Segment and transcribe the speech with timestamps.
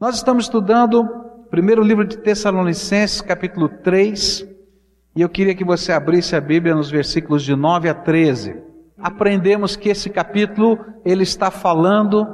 [0.00, 4.48] Nós estamos estudando o primeiro livro de Tessalonicenses, capítulo 3,
[5.14, 8.56] e eu queria que você abrisse a Bíblia nos versículos de 9 a 13.
[8.98, 12.26] Aprendemos que esse capítulo ele está falando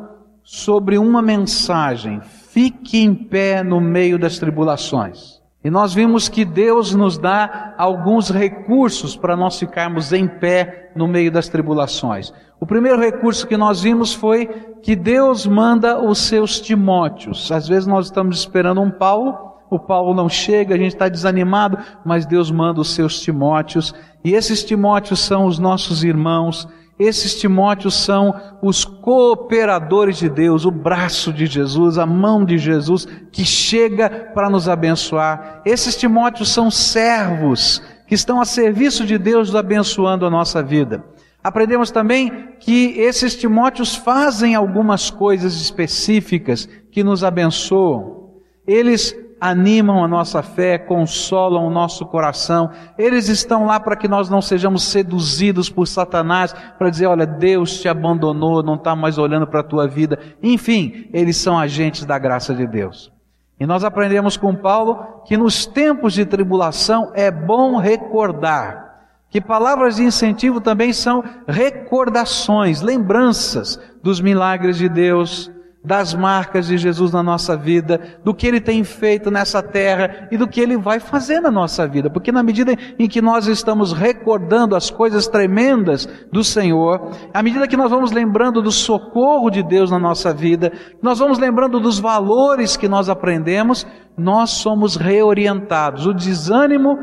[0.45, 5.36] sobre uma mensagem: fique em pé no meio das tribulações.
[5.67, 11.09] E nós vimos que Deus nos dá alguns recursos para nós ficarmos em pé no
[11.09, 12.33] meio das tribulações.
[12.61, 14.47] O primeiro recurso que nós vimos foi
[14.81, 17.51] que Deus manda os seus Timóteos.
[17.51, 19.37] Às vezes nós estamos esperando um Paulo,
[19.69, 23.93] o Paulo não chega, a gente está desanimado, mas Deus manda os seus Timóteos.
[24.23, 30.71] E esses Timóteos são os nossos irmãos esses Timóteos são os cooperadores de Deus, o
[30.71, 35.61] braço de Jesus, a mão de Jesus que chega para nos abençoar.
[35.65, 41.05] Esses Timóteos são servos que estão a serviço de Deus, abençoando a nossa vida.
[41.45, 48.31] Aprendemos também que esses Timóteos fazem algumas coisas específicas que nos abençoam.
[48.67, 49.15] Eles
[49.47, 52.71] animam a nossa fé, consolam o nosso coração.
[52.99, 57.81] Eles estão lá para que nós não sejamos seduzidos por Satanás, para dizer, olha, Deus
[57.81, 60.19] te abandonou, não está mais olhando para a tua vida.
[60.43, 63.13] Enfim, eles são agentes da graça de Deus.
[63.59, 68.87] E nós aprendemos com Paulo que nos tempos de tribulação é bom recordar
[69.31, 75.51] que palavras de incentivo também são recordações, lembranças dos milagres de Deus,
[75.87, 80.37] das marcas de Jesus na nossa vida, do que Ele tem feito nessa terra e
[80.37, 82.11] do que Ele vai fazer na nossa vida.
[82.11, 87.69] Porque na medida em que nós estamos recordando as coisas tremendas do Senhor, à medida
[87.69, 92.01] que nós vamos lembrando do socorro de Deus na nossa vida, nós vamos lembrando dos
[92.01, 93.87] valores que nós aprendemos,
[94.19, 96.05] nós somos reorientados.
[96.05, 96.99] O desânimo,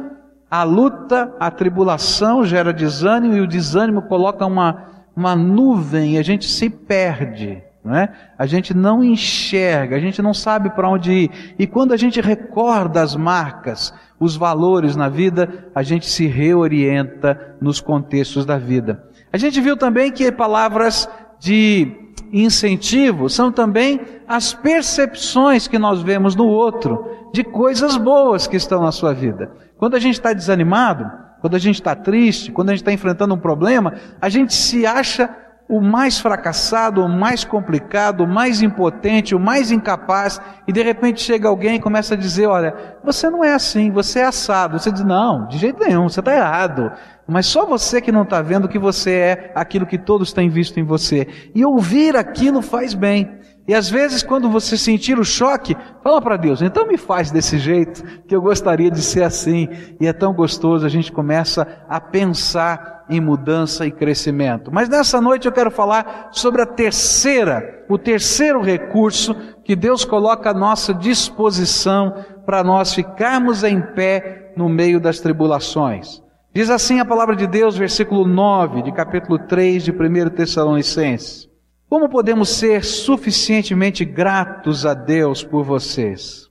[0.52, 6.22] a luta, a tribulação gera desânimo e o desânimo coloca uma, uma nuvem e a
[6.22, 7.64] gente se perde.
[7.84, 8.10] Não é?
[8.38, 11.56] A gente não enxerga, a gente não sabe para onde ir.
[11.60, 17.58] E quando a gente recorda as marcas, os valores na vida, a gente se reorienta
[17.60, 19.04] nos contextos da vida.
[19.34, 21.92] A gente viu também que palavras de
[22.32, 28.82] incentivo são também as percepções que nós vemos no outro de coisas boas que estão
[28.82, 29.52] na sua vida.
[29.78, 31.12] Quando a gente está desanimado,
[31.42, 34.86] quando a gente está triste, quando a gente está enfrentando um problema, a gente se
[34.86, 35.30] acha
[35.68, 41.22] o mais fracassado, o mais complicado, o mais impotente, o mais incapaz, e de repente
[41.22, 44.78] chega alguém e começa a dizer: Olha, você não é assim, você é assado.
[44.78, 46.92] Você diz: Não, de jeito nenhum, você está errado.
[47.28, 50.80] Mas só você que não está vendo que você é aquilo que todos têm visto
[50.80, 51.28] em você.
[51.56, 53.40] E ouvir aquilo faz bem.
[53.68, 57.58] E às vezes, quando você sentir o choque, fala para Deus, então me faz desse
[57.58, 59.70] jeito, que eu gostaria de ser assim.
[60.02, 64.72] E é tão gostoso, a gente começa a pensar em mudança e crescimento.
[64.72, 70.50] Mas nessa noite eu quero falar sobre a terceira, o terceiro recurso que Deus coloca
[70.50, 76.22] à nossa disposição para nós ficarmos em pé no meio das tribulações.
[76.54, 81.53] Diz assim a palavra de Deus, versículo 9, de capítulo 3 de 1 Tessalonicenses.
[81.94, 86.50] Como podemos ser suficientemente gratos a Deus por vocês?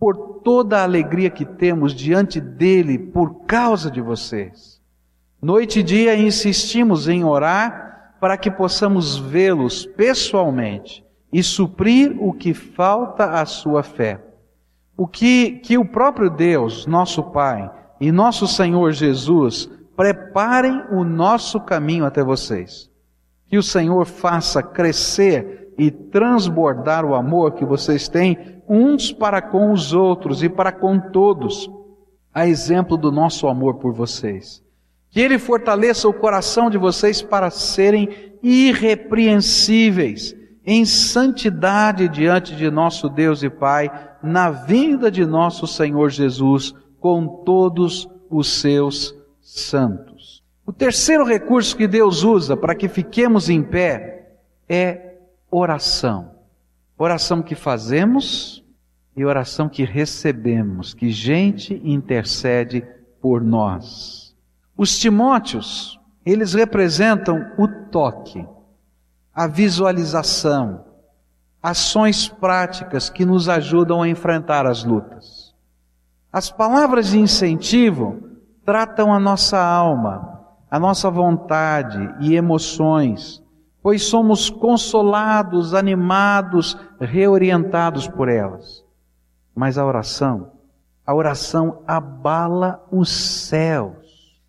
[0.00, 4.80] Por toda a alegria que temos diante dele por causa de vocês.
[5.38, 12.54] Noite e dia insistimos em orar para que possamos vê-los pessoalmente e suprir o que
[12.54, 14.18] falta à sua fé.
[14.96, 17.70] O que, que o próprio Deus, nosso Pai,
[18.00, 22.93] e nosso Senhor Jesus preparem o nosso caminho até vocês.
[23.54, 28.36] Que o Senhor faça crescer e transbordar o amor que vocês têm
[28.68, 31.70] uns para com os outros e para com todos,
[32.34, 34.60] a exemplo do nosso amor por vocês.
[35.08, 38.08] Que Ele fortaleça o coração de vocês para serem
[38.42, 40.34] irrepreensíveis
[40.66, 43.88] em santidade diante de nosso Deus e Pai,
[44.20, 50.13] na vinda de nosso Senhor Jesus, com todos os seus santos.
[50.66, 54.36] O terceiro recurso que Deus usa para que fiquemos em pé
[54.68, 55.18] é
[55.50, 56.32] oração.
[56.96, 58.64] Oração que fazemos
[59.16, 62.84] e oração que recebemos, que gente intercede
[63.20, 64.34] por nós.
[64.76, 68.46] Os Timóteos, eles representam o toque,
[69.34, 70.84] a visualização,
[71.62, 75.54] ações práticas que nos ajudam a enfrentar as lutas.
[76.32, 78.20] As palavras de incentivo
[78.64, 80.33] tratam a nossa alma,
[80.74, 83.40] a nossa vontade e emoções,
[83.80, 88.84] pois somos consolados, animados, reorientados por elas.
[89.54, 90.50] Mas a oração,
[91.06, 93.94] a oração abala os céus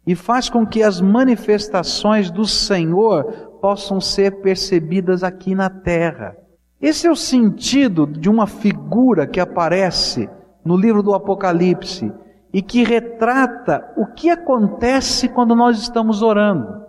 [0.08, 3.24] e faz com que as manifestações do Senhor
[3.62, 6.36] possam ser percebidas aqui na terra.
[6.82, 10.28] Esse é o sentido de uma figura que aparece
[10.66, 12.12] no livro do Apocalipse
[12.56, 16.86] e que retrata o que acontece quando nós estamos orando.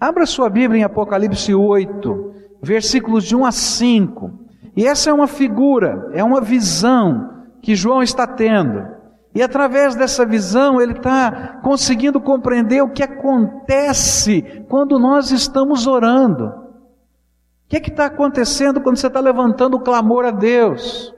[0.00, 2.32] Abra sua Bíblia em Apocalipse 8,
[2.62, 4.30] versículos de 1 a 5.
[4.74, 8.82] E essa é uma figura, é uma visão que João está tendo.
[9.34, 16.46] E através dessa visão ele está conseguindo compreender o que acontece quando nós estamos orando.
[16.46, 21.14] O que é está acontecendo quando você está levantando o clamor a Deus?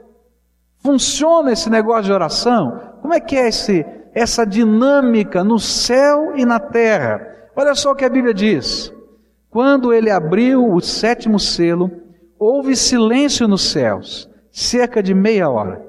[0.83, 2.79] Funciona esse negócio de oração?
[3.01, 7.25] Como é que é esse, essa dinâmica no céu e na terra?
[7.55, 8.93] Olha só o que a Bíblia diz.
[9.49, 11.89] Quando ele abriu o sétimo selo,
[12.37, 15.81] houve silêncio nos céus, cerca de meia hora.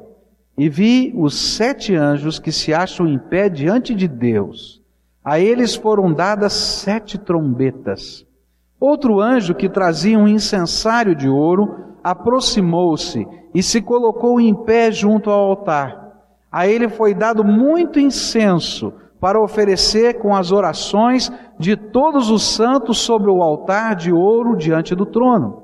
[0.56, 4.80] E vi os sete anjos que se acham em pé diante de Deus.
[5.24, 8.24] A eles foram dadas sete trombetas.
[8.78, 15.30] Outro anjo que trazia um incensário de ouro aproximou-se e se colocou em pé junto
[15.30, 16.04] ao altar.
[16.52, 22.98] A ele foi dado muito incenso para oferecer com as orações de todos os santos
[22.98, 25.62] sobre o altar de ouro diante do trono.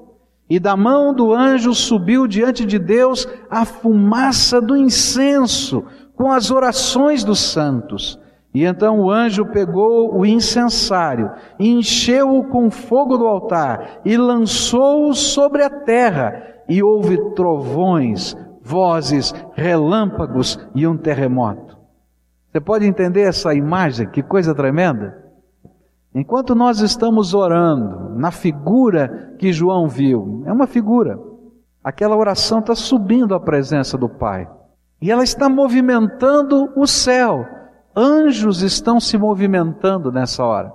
[0.48, 5.84] E da mão do anjo subiu diante de Deus a fumaça do incenso,
[6.16, 8.18] com as orações dos santos.
[8.52, 15.62] E então o anjo pegou o incensário, encheu-o com fogo do altar e lançou-o sobre
[15.62, 21.78] a terra, e houve trovões, vozes, relâmpagos e um terremoto.
[22.50, 24.08] Você pode entender essa imagem?
[24.08, 25.16] Que coisa tremenda!
[26.12, 31.16] Enquanto nós estamos orando na figura que João viu, é uma figura.
[31.82, 34.48] Aquela oração está subindo à presença do Pai.
[35.00, 37.46] E ela está movimentando o céu.
[37.94, 40.72] Anjos estão se movimentando nessa hora.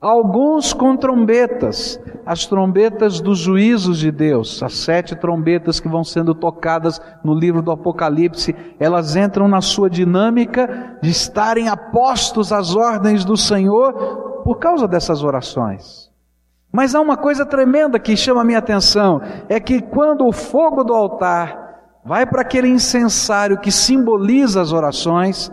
[0.00, 6.34] Alguns com trombetas, as trombetas dos juízos de Deus, as sete trombetas que vão sendo
[6.34, 13.24] tocadas no livro do Apocalipse, elas entram na sua dinâmica de estarem apostos às ordens
[13.24, 16.10] do Senhor por causa dessas orações.
[16.70, 20.84] Mas há uma coisa tremenda que chama a minha atenção: é que quando o fogo
[20.84, 25.50] do altar vai para aquele incensário que simboliza as orações,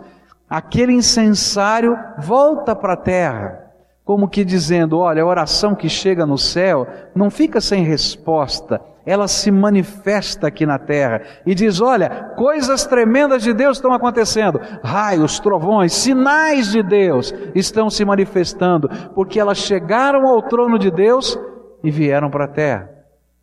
[0.56, 3.72] aquele incensário volta para a terra,
[4.04, 9.26] como que dizendo: olha, a oração que chega no céu não fica sem resposta, ela
[9.26, 15.40] se manifesta aqui na terra e diz: Olha, coisas tremendas de Deus estão acontecendo, raios,
[15.40, 21.36] trovões, sinais de Deus estão se manifestando, porque elas chegaram ao trono de Deus
[21.82, 22.90] e vieram para a terra.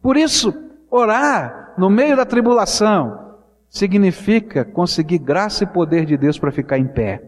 [0.02, 0.54] Por isso,
[0.90, 3.31] orar no meio da tribulação
[3.72, 7.24] significa conseguir graça e poder de Deus para ficar em pé.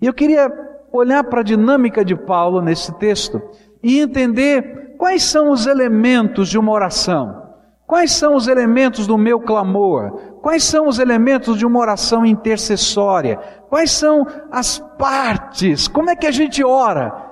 [0.00, 0.48] E eu queria
[0.92, 3.42] olhar para a dinâmica de Paulo nesse texto
[3.82, 7.48] e entender quais são os elementos de uma oração.
[7.84, 10.12] Quais são os elementos do meu clamor?
[10.40, 13.38] Quais são os elementos de uma oração intercessória?
[13.68, 15.88] Quais são as partes?
[15.88, 17.26] Como é que a gente ora?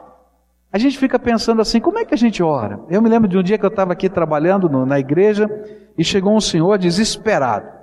[0.72, 2.80] A gente fica pensando assim: como é que a gente ora?
[2.88, 5.48] Eu me lembro de um dia que eu estava aqui trabalhando no, na igreja
[5.96, 7.75] e chegou um senhor desesperado.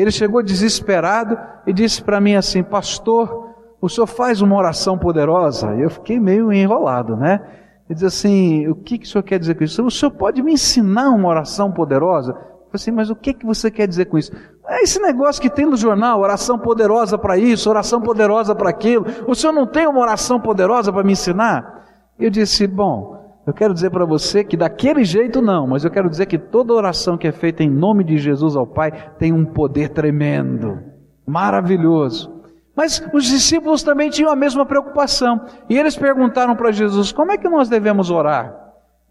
[0.00, 5.74] Ele chegou desesperado e disse para mim assim: Pastor, o senhor faz uma oração poderosa?
[5.74, 7.40] Eu fiquei meio enrolado, né?
[7.88, 9.82] Ele diz assim: o que, que o senhor quer dizer com isso?
[9.82, 12.32] O senhor pode me ensinar uma oração poderosa?
[12.32, 14.32] Eu falei assim, mas o que, que você quer dizer com isso?
[14.68, 19.06] É esse negócio que tem no jornal, oração poderosa para isso, oração poderosa para aquilo.
[19.26, 21.86] O senhor não tem uma oração poderosa para me ensinar?
[22.18, 23.15] Eu disse, bom,
[23.46, 26.72] eu quero dizer para você que daquele jeito não, mas eu quero dizer que toda
[26.74, 30.80] oração que é feita em nome de Jesus ao Pai tem um poder tremendo,
[31.24, 32.34] maravilhoso.
[32.74, 35.40] Mas os discípulos também tinham a mesma preocupação.
[35.70, 38.54] E eles perguntaram para Jesus: como é que nós devemos orar?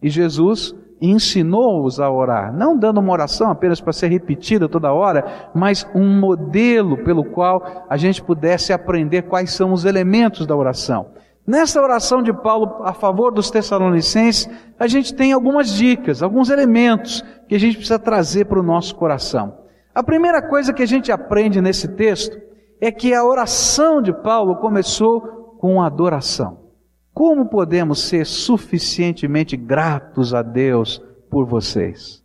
[0.01, 5.49] E Jesus ensinou-os a orar, não dando uma oração apenas para ser repetida toda hora,
[5.53, 11.07] mas um modelo pelo qual a gente pudesse aprender quais são os elementos da oração.
[11.47, 14.49] Nessa oração de Paulo a favor dos Tessalonicenses,
[14.79, 18.95] a gente tem algumas dicas, alguns elementos que a gente precisa trazer para o nosso
[18.95, 19.59] coração.
[19.93, 22.35] A primeira coisa que a gente aprende nesse texto
[22.81, 25.21] é que a oração de Paulo começou
[25.59, 26.65] com adoração.
[27.13, 32.23] Como podemos ser suficientemente gratos a Deus por vocês?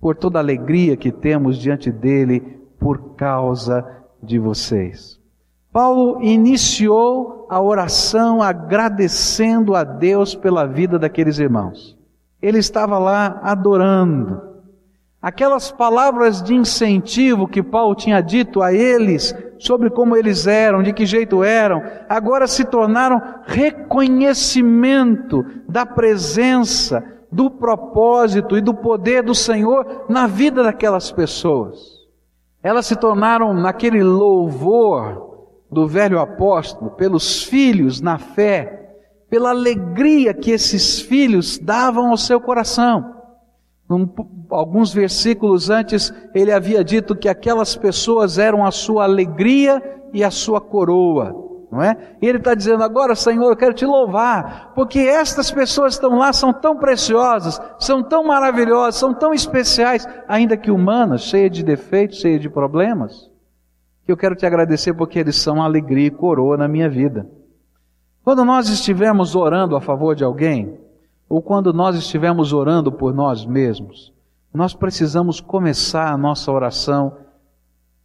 [0.00, 2.40] Por toda a alegria que temos diante dele
[2.78, 3.84] por causa
[4.22, 5.18] de vocês.
[5.76, 11.94] Paulo iniciou a oração agradecendo a Deus pela vida daqueles irmãos.
[12.40, 14.40] Ele estava lá adorando.
[15.20, 20.94] Aquelas palavras de incentivo que Paulo tinha dito a eles sobre como eles eram, de
[20.94, 29.34] que jeito eram, agora se tornaram reconhecimento da presença, do propósito e do poder do
[29.34, 31.76] Senhor na vida daquelas pessoas.
[32.62, 35.35] Elas se tornaram naquele louvor
[35.76, 38.96] do velho apóstolo pelos filhos na fé,
[39.28, 43.14] pela alegria que esses filhos davam ao seu coração.
[43.86, 44.08] Num,
[44.48, 49.82] alguns versículos antes, ele havia dito que aquelas pessoas eram a sua alegria
[50.14, 51.96] e a sua coroa não é?
[52.22, 56.32] E ele está dizendo agora, Senhor, eu quero te louvar, porque estas pessoas estão lá,
[56.32, 62.20] são tão preciosas, são tão maravilhosas, são tão especiais, ainda que humanas, cheias de defeitos,
[62.20, 63.28] cheias de problemas,
[64.06, 67.28] que eu quero te agradecer porque eles são alegria e coroa na minha vida.
[68.22, 70.78] Quando nós estivermos orando a favor de alguém,
[71.28, 74.14] ou quando nós estivermos orando por nós mesmos,
[74.54, 77.16] nós precisamos começar a nossa oração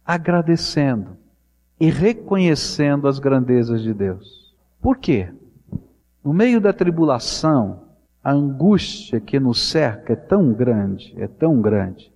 [0.04, 1.16] agradecendo
[1.78, 4.52] e reconhecendo as grandezas de Deus.
[4.80, 5.32] Por quê?
[6.24, 7.82] No meio da tribulação,
[8.24, 12.12] a angústia que nos cerca é tão grande, é tão grande,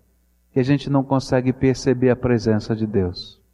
[0.52, 3.45] que a gente não consegue perceber a presença de Deus.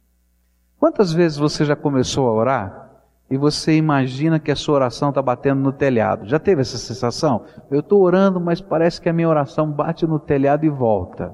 [0.83, 2.89] Quantas vezes você já começou a orar
[3.31, 6.27] e você imagina que a sua oração está batendo no telhado?
[6.27, 7.45] Já teve essa sensação?
[7.71, 11.33] Eu estou orando, mas parece que a minha oração bate no telhado e volta.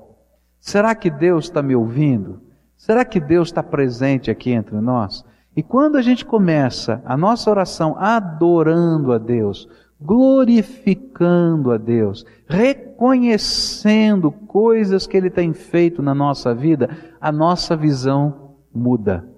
[0.59, 2.39] Será que Deus está me ouvindo?
[2.77, 5.25] Será que Deus está presente aqui entre nós?
[5.57, 9.67] E quando a gente começa a nossa oração adorando a Deus,
[9.99, 16.87] glorificando a Deus, reconhecendo coisas que Ele tem feito na nossa vida,
[17.19, 19.28] a nossa visão muda.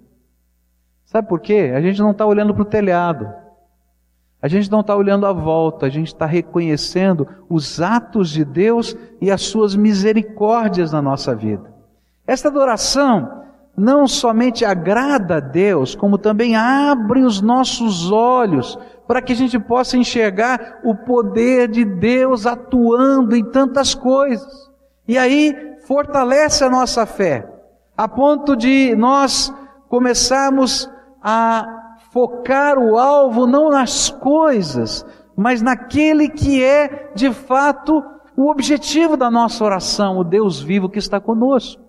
[1.12, 1.74] Sabe por quê?
[1.76, 3.30] A gente não está olhando para o telhado.
[4.42, 8.96] A gente não está olhando à volta, a gente está reconhecendo os atos de Deus
[9.20, 11.70] e as suas misericórdias na nossa vida.
[12.26, 13.44] Esta adoração
[13.76, 19.60] não somente agrada a Deus, como também abre os nossos olhos para que a gente
[19.60, 24.72] possa enxergar o poder de Deus atuando em tantas coisas.
[25.06, 27.46] E aí fortalece a nossa fé,
[27.98, 29.54] a ponto de nós
[29.90, 31.01] começarmos a
[32.12, 38.04] focar o alvo não nas coisas, mas naquele que é de fato
[38.36, 41.82] o objetivo da nossa oração, o Deus vivo que está conosco.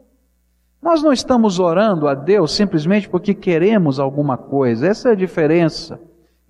[0.82, 4.88] Nós não estamos orando a Deus simplesmente porque queremos alguma coisa.
[4.88, 6.00] Essa é a diferença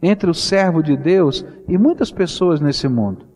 [0.02, 3.26] entre o servo de Deus e muitas pessoas nesse mundo.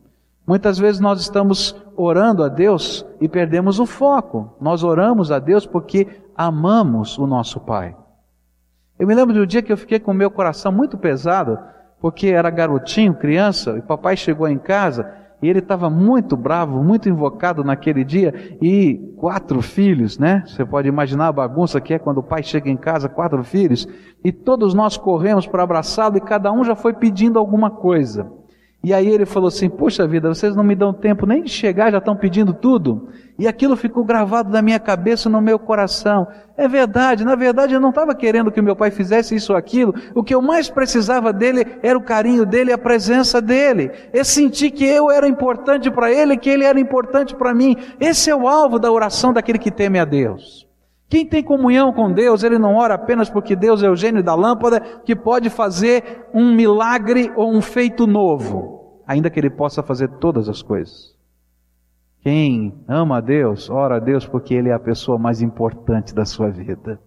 [0.46, 4.56] Muitas vezes nós estamos orando a Deus e perdemos o foco.
[4.60, 7.94] Nós oramos a Deus porque amamos o nosso Pai.
[8.98, 11.58] Eu me lembro de um dia que eu fiquei com o meu coração muito pesado,
[12.00, 15.12] porque era garotinho, criança, e papai chegou em casa
[15.42, 20.42] e ele estava muito bravo, muito invocado naquele dia, e quatro filhos, né?
[20.46, 23.86] Você pode imaginar a bagunça que é quando o pai chega em casa, quatro filhos,
[24.24, 28.32] e todos nós corremos para abraçá-lo e cada um já foi pedindo alguma coisa.
[28.86, 31.90] E aí ele falou assim: Poxa vida, vocês não me dão tempo nem de chegar,
[31.90, 33.08] já estão pedindo tudo.
[33.36, 36.24] E aquilo ficou gravado na minha cabeça, no meu coração.
[36.56, 39.92] É verdade, na verdade eu não estava querendo que meu pai fizesse isso ou aquilo.
[40.14, 43.90] O que eu mais precisava dele era o carinho dele, a presença dele.
[44.12, 47.76] É sentir que eu era importante para ele, que ele era importante para mim.
[47.98, 50.64] Esse é o alvo da oração daquele que teme a Deus.
[51.08, 54.34] Quem tem comunhão com Deus, ele não ora apenas porque Deus é o gênio da
[54.34, 58.75] lâmpada que pode fazer um milagre ou um feito novo,
[59.06, 61.14] ainda que ele possa fazer todas as coisas.
[62.20, 66.24] Quem ama a Deus, ora a Deus porque ele é a pessoa mais importante da
[66.24, 67.00] sua vida.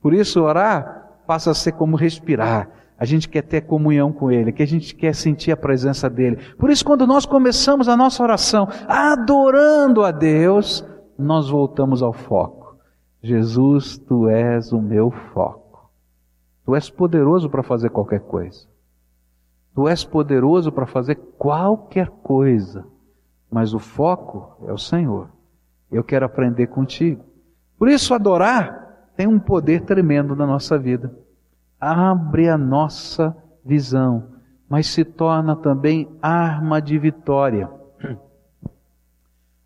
[0.00, 2.68] Por isso, orar passa a ser como respirar.
[2.96, 6.36] A gente quer ter comunhão com Ele, que a gente quer sentir a presença dEle.
[6.56, 10.86] Por isso, quando nós começamos a nossa oração adorando a Deus,
[11.18, 12.76] nós voltamos ao foco.
[13.22, 15.90] Jesus, tu és o meu foco.
[16.64, 18.66] Tu és poderoso para fazer qualquer coisa.
[19.74, 22.86] Tu és poderoso para fazer qualquer coisa.
[23.50, 25.28] Mas o foco é o Senhor.
[25.90, 27.24] Eu quero aprender contigo.
[27.78, 31.12] Por isso, adorar tem um poder tremendo na nossa vida.
[31.78, 34.28] Abre a nossa visão,
[34.68, 37.68] mas se torna também arma de vitória.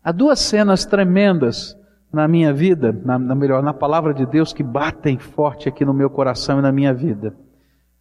[0.03, 1.77] Há duas cenas tremendas
[2.11, 5.93] na minha vida, na, na, melhor, na palavra de Deus que batem forte aqui no
[5.93, 7.35] meu coração e na minha vida.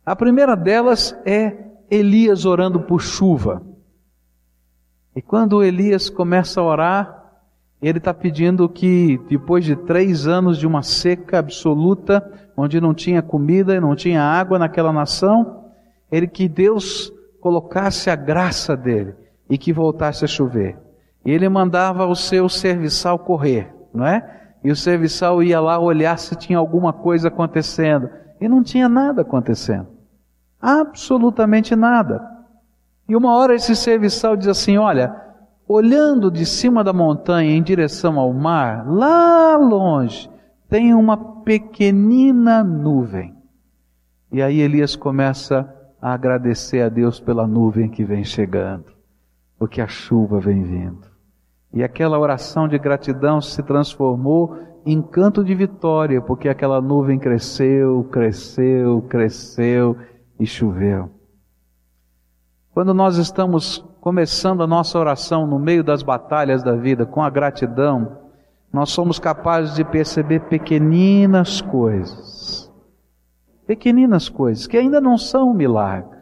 [0.04, 3.62] A primeira delas é Elias orando por chuva.
[5.14, 7.24] E quando Elias começa a orar,
[7.80, 13.22] ele está pedindo que, depois de três anos de uma seca absoluta, onde não tinha
[13.22, 15.64] comida e não tinha água naquela nação,
[16.10, 19.14] ele que Deus colocasse a graça dele
[19.48, 20.76] e que voltasse a chover.
[21.24, 24.38] E ele mandava o seu serviçal correr não é?
[24.62, 28.08] E o serviçal ia lá olhar se tinha alguma coisa acontecendo.
[28.40, 29.88] E não tinha nada acontecendo.
[30.60, 32.20] Absolutamente nada.
[33.08, 35.14] E uma hora esse serviçal diz assim: Olha,
[35.66, 40.28] olhando de cima da montanha em direção ao mar, lá longe,
[40.68, 43.34] tem uma pequenina nuvem.
[44.30, 48.86] E aí Elias começa a agradecer a Deus pela nuvem que vem chegando,
[49.58, 51.06] porque a chuva vem vindo.
[51.72, 58.04] E aquela oração de gratidão se transformou em canto de vitória, porque aquela nuvem cresceu,
[58.10, 59.96] cresceu, cresceu
[60.38, 61.10] e choveu.
[62.72, 67.28] Quando nós estamos começando a nossa oração no meio das batalhas da vida com a
[67.28, 68.18] gratidão,
[68.72, 72.72] nós somos capazes de perceber pequeninas coisas.
[73.66, 76.16] Pequeninas coisas que ainda não são um milagre,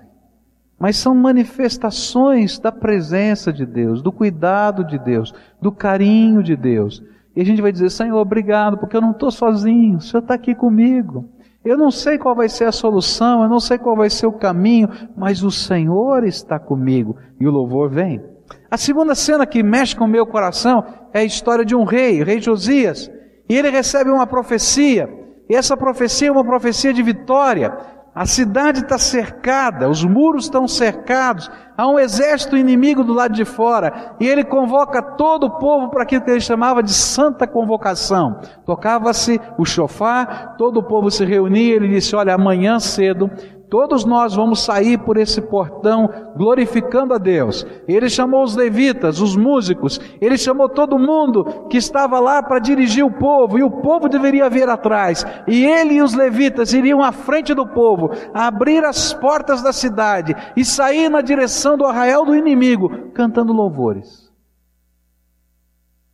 [0.79, 7.03] mas são manifestações da presença de Deus, do cuidado de Deus, do carinho de Deus.
[7.35, 10.35] E a gente vai dizer: Senhor, obrigado, porque eu não estou sozinho, o Senhor está
[10.35, 11.29] aqui comigo.
[11.67, 14.39] Eu não sei qual vai ser a solução, eu não sei qual vai ser o
[14.39, 17.17] caminho, mas o Senhor está comigo.
[17.41, 18.23] E o louvor vem.
[18.71, 22.23] A segunda cena que mexe com o meu coração é a história de um rei,
[22.23, 23.11] rei Josias.
[23.49, 25.09] E ele recebe uma profecia.
[25.51, 27.77] E essa profecia é uma profecia de vitória.
[28.17, 33.45] A cidade está cercada, os muros estão cercados, há um exército inimigo do lado de
[33.45, 38.41] fora, e ele convoca todo o povo para aquilo que ele chamava de santa convocação.
[38.65, 43.31] Tocava-se o chofar, todo o povo se reunia, ele disse: Olha, amanhã cedo
[43.69, 47.67] Todos nós vamos sair por esse portão glorificando a Deus.
[47.89, 53.05] Ele chamou os levitas, os músicos, ele chamou todo mundo que estava lá para dirigir
[53.05, 55.25] o povo, e o povo deveria vir atrás.
[55.49, 60.35] E ele e os levitas iriam à frente do povo, abrir as portas da cidade
[60.57, 64.31] e sair na direção do arraial do inimigo, cantando louvores.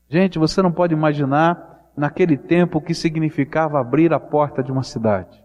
[0.09, 4.83] Gente, você não pode imaginar naquele tempo o que significava abrir a porta de uma
[4.83, 5.42] cidade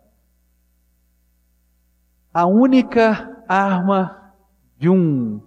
[2.37, 4.15] a única arma
[4.77, 5.41] de um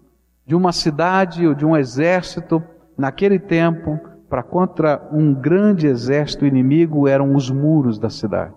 [0.44, 2.60] de uma cidade ou de um exército
[2.98, 8.56] naquele tempo para contra um grande exército inimigo eram os muros da cidade.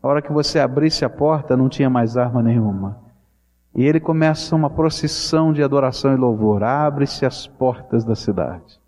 [0.00, 3.00] A hora que você abrisse a porta não tinha mais arma nenhuma.
[3.74, 6.62] E ele começa uma procissão de adoração e louvor.
[6.62, 8.80] Abre-se as portas da cidade.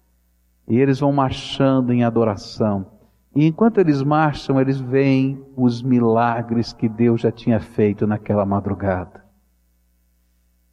[0.69, 2.87] E eles vão marchando em adoração
[3.35, 9.25] e enquanto eles marcham, eles veem os milagres que Deus já tinha feito naquela madrugada.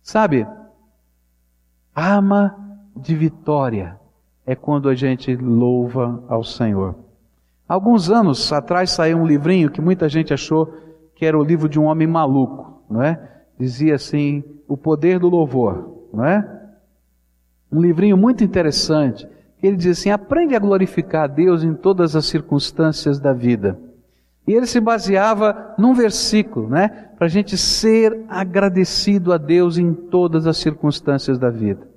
[0.02, 0.48] Sabe,
[1.94, 2.56] arma
[2.96, 4.00] de vitória
[4.46, 6.96] é quando a gente louva ao Senhor.
[7.68, 10.72] Alguns anos atrás saiu um livrinho que muita gente achou
[11.15, 13.44] que era o livro de um homem maluco, não é?
[13.58, 16.48] Dizia assim, o poder do louvor, não é?
[17.72, 19.28] Um livrinho muito interessante
[19.65, 23.80] ele diz assim: aprende a glorificar a Deus em todas as circunstâncias da vida.
[24.47, 27.10] E ele se baseava num versículo, né?
[27.17, 31.88] Para a gente ser agradecido a Deus em todas as circunstâncias da vida.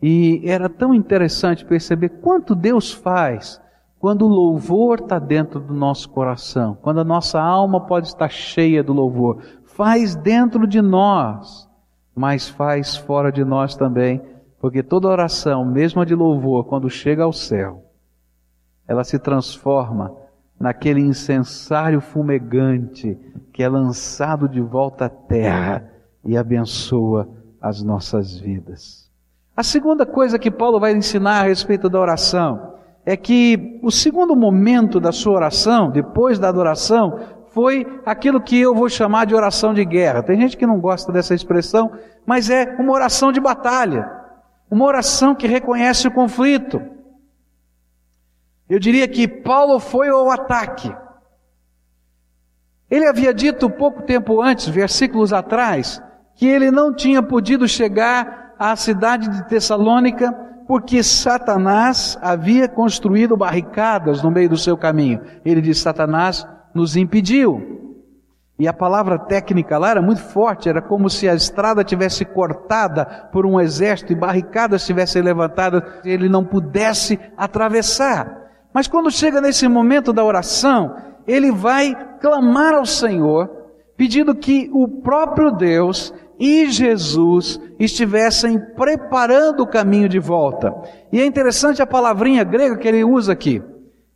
[0.00, 3.60] E era tão interessante perceber quanto Deus faz
[3.98, 8.84] quando o louvor está dentro do nosso coração, quando a nossa alma pode estar cheia
[8.84, 9.42] do louvor.
[9.64, 11.68] Faz dentro de nós,
[12.14, 14.22] mas faz fora de nós também
[14.60, 17.84] porque toda oração, mesmo a de louvor, quando chega ao céu,
[18.86, 20.16] ela se transforma
[20.58, 23.18] naquele incensário fumegante
[23.52, 25.90] que é lançado de volta à terra
[26.24, 27.28] e abençoa
[27.60, 29.10] as nossas vidas.
[29.56, 34.34] A segunda coisa que Paulo vai ensinar a respeito da oração é que o segundo
[34.34, 37.18] momento da sua oração, depois da adoração,
[37.50, 40.22] foi aquilo que eu vou chamar de oração de guerra.
[40.22, 41.90] Tem gente que não gosta dessa expressão,
[42.26, 44.10] mas é uma oração de batalha.
[44.70, 46.80] Uma oração que reconhece o conflito.
[48.68, 50.94] Eu diria que Paulo foi ao ataque.
[52.90, 56.02] Ele havia dito pouco tempo antes, versículos atrás,
[56.34, 60.32] que ele não tinha podido chegar à cidade de Tessalônica
[60.66, 65.20] porque Satanás havia construído barricadas no meio do seu caminho.
[65.44, 67.85] Ele disse: Satanás nos impediu.
[68.58, 73.28] E a palavra técnica lá era muito forte, era como se a estrada tivesse cortada
[73.30, 78.44] por um exército e barricadas tivessem levantadas e ele não pudesse atravessar.
[78.72, 83.50] Mas quando chega nesse momento da oração, ele vai clamar ao Senhor,
[83.94, 90.74] pedindo que o próprio Deus e Jesus estivessem preparando o caminho de volta.
[91.12, 93.62] E é interessante a palavrinha grega que ele usa aqui.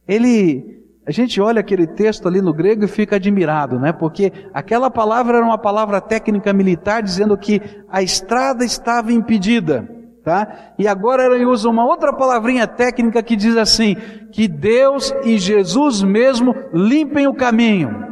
[0.08, 0.79] Ele
[1.10, 3.92] a gente olha aquele texto ali no grego e fica admirado, né?
[3.92, 9.88] Porque aquela palavra era uma palavra técnica militar dizendo que a estrada estava impedida,
[10.22, 10.46] tá?
[10.78, 13.96] E agora ele usa uma outra palavrinha técnica que diz assim:
[14.30, 18.06] que Deus e Jesus mesmo limpem o caminho.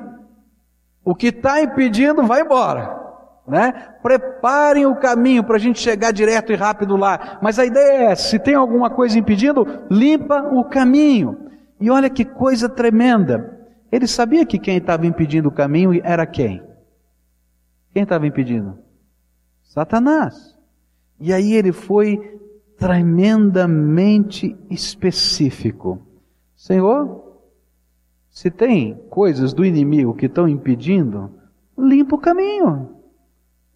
[1.05, 2.99] O que está impedindo vai embora,
[3.47, 3.91] né?
[4.03, 7.39] Preparem o caminho para a gente chegar direto e rápido lá.
[7.41, 11.47] Mas a ideia é: se tem alguma coisa impedindo, limpa o caminho.
[11.81, 13.57] E olha que coisa tremenda.
[13.91, 16.63] Ele sabia que quem estava impedindo o caminho era quem?
[17.93, 18.79] Quem estava impedindo?
[19.63, 20.57] Satanás.
[21.21, 22.39] E aí ele foi
[22.77, 26.01] tremendamente específico.
[26.55, 27.29] Senhor,
[28.29, 31.31] se tem coisas do inimigo que estão impedindo,
[31.77, 32.97] limpa o caminho.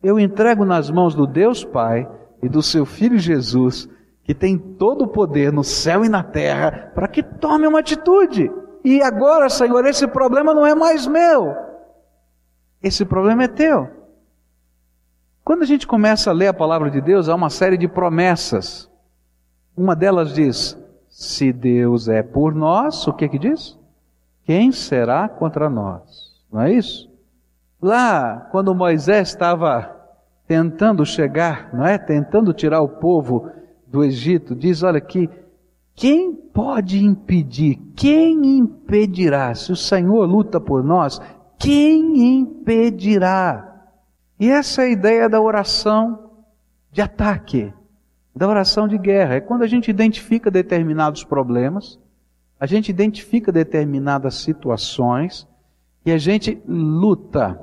[0.03, 2.09] Eu entrego nas mãos do Deus Pai
[2.43, 3.89] e do seu Filho Jesus,
[4.25, 8.51] que tem todo o poder no céu e na terra, para que tome uma atitude.
[8.85, 11.55] E agora, Senhor, esse problema não é mais meu.
[12.83, 13.89] Esse problema é teu.
[15.45, 18.89] Quando a gente começa a ler a palavra de Deus, há uma série de promessas.
[19.77, 23.79] Uma delas diz: Se Deus é por nós, o que que diz?
[24.45, 26.33] Quem será contra nós?
[26.53, 27.11] Não é isso?
[27.81, 29.97] Lá, quando Moisés estava
[30.47, 31.99] tentando chegar, não é?
[31.99, 33.51] Tentando tirar o povo
[33.93, 35.29] do Egito, diz: Olha aqui,
[35.95, 37.79] quem pode impedir?
[37.95, 39.55] Quem impedirá?
[39.55, 41.21] Se o Senhor luta por nós,
[41.59, 43.69] quem impedirá?
[44.41, 46.31] E essa é a ideia da oração
[46.91, 47.73] de ataque,
[48.35, 49.35] da oração de guerra.
[49.35, 51.99] É quando a gente identifica determinados problemas,
[52.59, 55.47] a gente identifica determinadas situações
[56.05, 57.61] e a gente luta.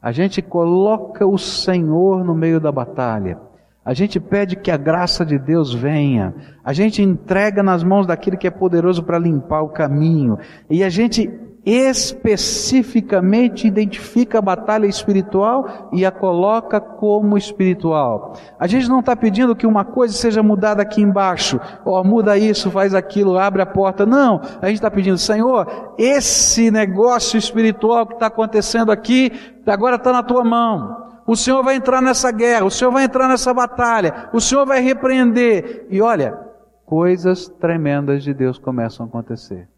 [0.00, 3.40] A gente coloca o Senhor no meio da batalha.
[3.84, 6.34] A gente pede que a graça de Deus venha.
[6.64, 10.38] A gente entrega nas mãos daquele que é poderoso para limpar o caminho.
[10.70, 11.30] E a gente
[11.64, 18.34] especificamente identifica a batalha espiritual e a coloca como espiritual.
[18.58, 22.36] A gente não está pedindo que uma coisa seja mudada aqui embaixo, ó, oh, muda
[22.36, 24.04] isso, faz aquilo, abre a porta.
[24.04, 29.32] Não, a gente está pedindo, Senhor, esse negócio espiritual que está acontecendo aqui,
[29.66, 31.13] agora está na tua mão.
[31.26, 34.80] O Senhor vai entrar nessa guerra, o Senhor vai entrar nessa batalha, o Senhor vai
[34.80, 35.86] repreender.
[35.88, 36.38] E olha,
[36.84, 39.68] coisas tremendas de Deus começam a acontecer.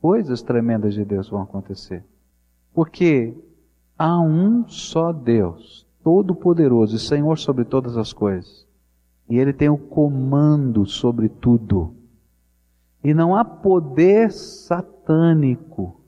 [0.00, 2.02] Coisas tremendas de Deus vão acontecer.
[2.72, 3.34] Porque
[3.98, 8.66] há um só Deus, todo-poderoso e Senhor sobre todas as coisas.
[9.28, 11.94] E Ele tem o comando sobre tudo.
[13.04, 16.00] E não há poder satânico.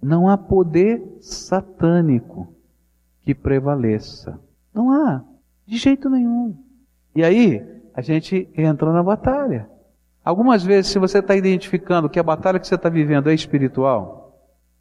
[0.00, 2.53] Não há poder satânico
[3.24, 4.38] que prevaleça.
[4.72, 5.24] Não há,
[5.66, 6.56] de jeito nenhum.
[7.14, 9.68] E aí, a gente entra na batalha.
[10.24, 14.24] Algumas vezes, se você está identificando que a batalha que você está vivendo é espiritual,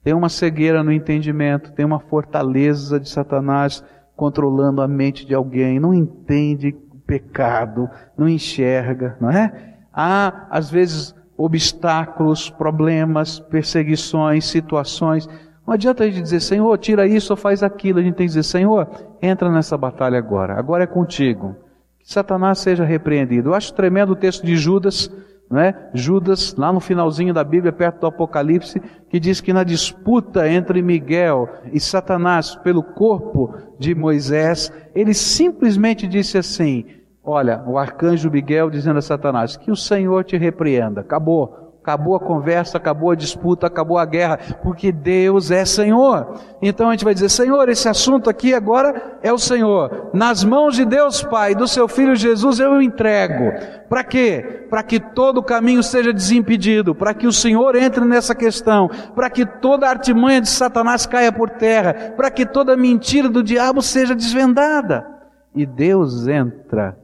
[0.03, 3.83] tem uma cegueira no entendimento, tem uma fortaleza de Satanás
[4.15, 9.75] controlando a mente de alguém, não entende o pecado, não enxerga, não é?
[9.93, 15.27] Há, às vezes, obstáculos, problemas, perseguições, situações.
[15.65, 17.99] Não adianta a gente dizer, Senhor, tira isso ou faz aquilo.
[17.99, 18.87] A gente tem que dizer, Senhor,
[19.21, 20.59] entra nessa batalha agora.
[20.59, 21.55] Agora é contigo.
[21.99, 23.49] Que Satanás seja repreendido.
[23.49, 25.09] Eu acho tremendo o texto de Judas,
[25.49, 25.89] não é?
[25.93, 30.81] Judas, lá no finalzinho da Bíblia, perto do Apocalipse, que diz que na disputa entre
[30.81, 36.85] Miguel e Satanás pelo corpo de Moisés, ele simplesmente disse assim:
[37.23, 40.99] Olha, o arcanjo Miguel dizendo a Satanás: Que o Senhor te repreenda.
[40.99, 41.62] Acabou.
[41.83, 46.39] Acabou a conversa, acabou a disputa, acabou a guerra, porque Deus é Senhor.
[46.61, 50.09] Então a gente vai dizer: Senhor, esse assunto aqui agora é o Senhor.
[50.13, 53.51] Nas mãos de Deus Pai, do seu Filho Jesus, eu entrego.
[53.89, 54.65] Para quê?
[54.69, 59.29] Para que todo o caminho seja desimpedido, para que o Senhor entre nessa questão, para
[59.29, 64.15] que toda artimanha de Satanás caia por terra, para que toda mentira do diabo seja
[64.15, 65.05] desvendada.
[65.53, 66.97] E Deus entra,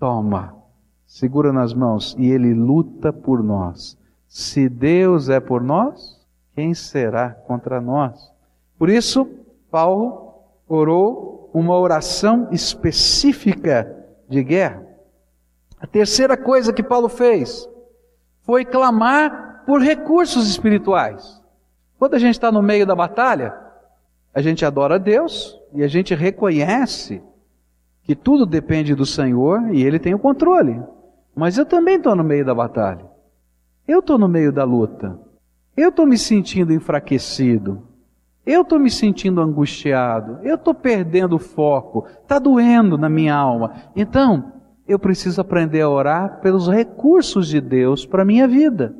[0.00, 0.54] toma,
[1.04, 4.02] segura nas mãos e ele luta por nós
[4.34, 6.20] se Deus é por nós,
[6.56, 8.32] quem será contra nós?
[8.76, 9.30] Por isso,
[9.70, 10.34] Paulo
[10.66, 13.96] orou uma oração específica
[14.28, 14.84] de guerra.
[15.78, 17.68] A terceira coisa que Paulo fez
[18.42, 21.40] foi clamar por recursos espirituais.
[21.96, 23.56] Quando a gente está no meio da batalha,
[24.34, 27.22] a gente adora a Deus e a gente reconhece
[28.02, 30.82] que tudo depende do Senhor e Ele tem o controle.
[31.36, 33.13] Mas eu também estou no meio da batalha.
[33.86, 35.18] Eu estou no meio da luta.
[35.76, 37.82] Eu estou me sentindo enfraquecido.
[38.46, 40.38] Eu estou me sentindo angustiado.
[40.42, 42.06] Eu estou perdendo o foco.
[42.22, 43.72] Está doendo na minha alma.
[43.94, 44.52] Então,
[44.86, 48.94] eu preciso aprender a orar pelos recursos de Deus para a minha vida.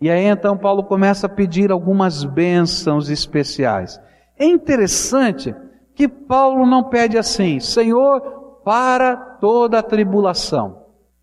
[0.00, 4.00] E aí então Paulo começa a pedir algumas bênçãos especiais.
[4.36, 5.54] É interessante
[5.94, 8.20] que Paulo não pede assim, Senhor,
[8.64, 10.81] para toda a tribulação.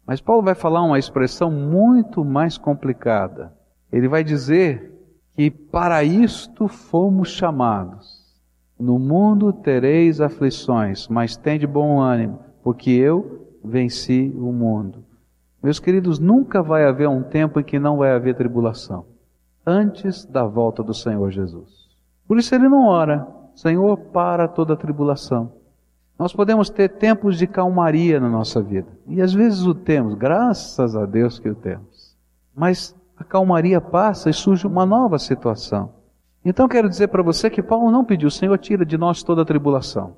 [0.09, 3.53] Mas Paulo vai falar uma expressão muito mais complicada.
[3.93, 4.91] Ele vai dizer
[5.35, 8.35] que para isto fomos chamados.
[8.79, 15.05] No mundo tereis aflições, mas tende bom ânimo, porque eu venci o mundo.
[15.61, 19.05] Meus queridos, nunca vai haver um tempo em que não vai haver tribulação,
[19.63, 21.87] antes da volta do Senhor Jesus.
[22.27, 25.51] Por isso ele não ora, Senhor, para toda a tribulação.
[26.19, 30.93] Nós podemos ter tempos de calmaria na nossa vida, e às vezes o temos, graças
[30.93, 32.13] a Deus que o temos.
[32.53, 35.93] Mas a calmaria passa e surge uma nova situação.
[36.43, 39.45] Então quero dizer para você que Paulo não pediu, Senhor, tira de nós toda a
[39.45, 40.17] tribulação.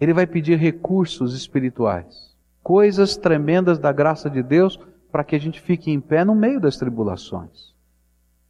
[0.00, 4.80] Ele vai pedir recursos espirituais, coisas tremendas da graça de Deus
[5.12, 7.74] para que a gente fique em pé no meio das tribulações.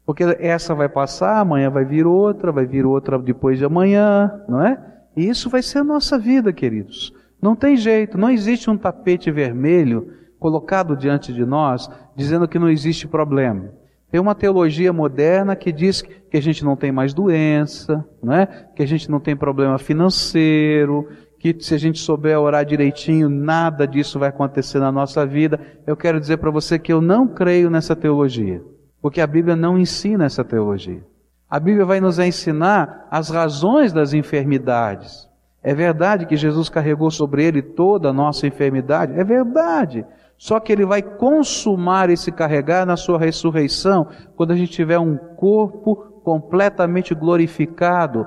[0.07, 4.65] Porque essa vai passar, amanhã vai vir outra, vai vir outra depois de amanhã, não
[4.65, 4.94] é?
[5.17, 7.13] E isso vai ser a nossa vida, queridos.
[7.41, 12.69] Não tem jeito, não existe um tapete vermelho colocado diante de nós dizendo que não
[12.69, 13.71] existe problema.
[14.11, 18.47] Tem uma teologia moderna que diz que a gente não tem mais doença, né?
[18.75, 23.87] que a gente não tem problema financeiro, que se a gente souber orar direitinho, nada
[23.87, 25.61] disso vai acontecer na nossa vida.
[25.87, 28.63] Eu quero dizer para você que eu não creio nessa teologia,
[29.03, 31.03] porque a Bíblia não ensina essa teologia.
[31.49, 35.29] A Bíblia vai nos ensinar as razões das enfermidades.
[35.63, 39.19] É verdade que Jesus carregou sobre ele toda a nossa enfermidade?
[39.19, 40.05] É verdade.
[40.37, 45.17] Só que ele vai consumar esse carregar na sua ressurreição, quando a gente tiver um
[45.17, 48.27] corpo completamente glorificado,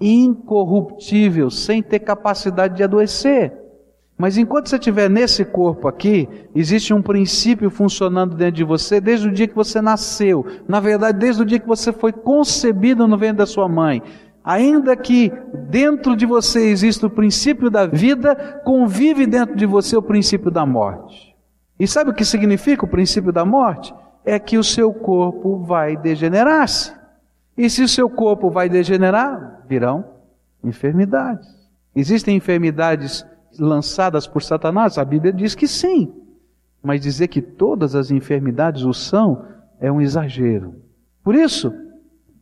[0.00, 3.61] incorruptível, sem ter capacidade de adoecer.
[4.22, 9.26] Mas enquanto você estiver nesse corpo aqui, existe um princípio funcionando dentro de você desde
[9.26, 10.46] o dia que você nasceu.
[10.68, 14.00] Na verdade, desde o dia que você foi concebido no ventre da sua mãe.
[14.44, 15.32] Ainda que
[15.68, 20.64] dentro de você exista o princípio da vida, convive dentro de você o princípio da
[20.64, 21.34] morte.
[21.76, 23.92] E sabe o que significa o princípio da morte?
[24.24, 26.92] É que o seu corpo vai degenerar-se.
[27.58, 30.04] E se o seu corpo vai degenerar, virão
[30.62, 31.48] enfermidades.
[31.92, 33.26] Existem enfermidades
[33.58, 34.98] lançadas por Satanás?
[34.98, 36.12] A Bíblia diz que sim.
[36.82, 39.44] Mas dizer que todas as enfermidades o são
[39.80, 40.74] é um exagero.
[41.22, 41.72] Por isso,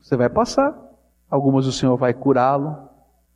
[0.00, 0.76] você vai passar.
[1.30, 2.90] Algumas o Senhor vai curá-lo,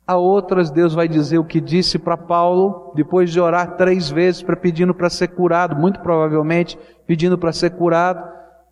[0.07, 4.43] a outras, Deus vai dizer o que disse para Paulo, depois de orar três vezes
[4.43, 8.23] para pedindo para ser curado, muito provavelmente pedindo para ser curado.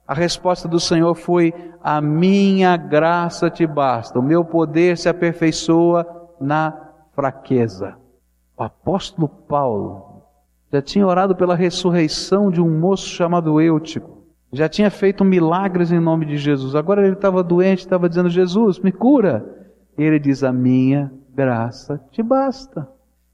[0.07, 6.05] A resposta do Senhor foi: A minha graça te basta, o meu poder se aperfeiçoa
[6.39, 7.95] na fraqueza.
[8.57, 10.23] O apóstolo Paulo
[10.71, 15.99] já tinha orado pela ressurreição de um moço chamado Eutico, já tinha feito milagres em
[15.99, 16.75] nome de Jesus.
[16.75, 19.67] Agora ele estava doente, estava dizendo: Jesus, me cura.
[19.97, 22.87] E ele diz: A minha graça te basta.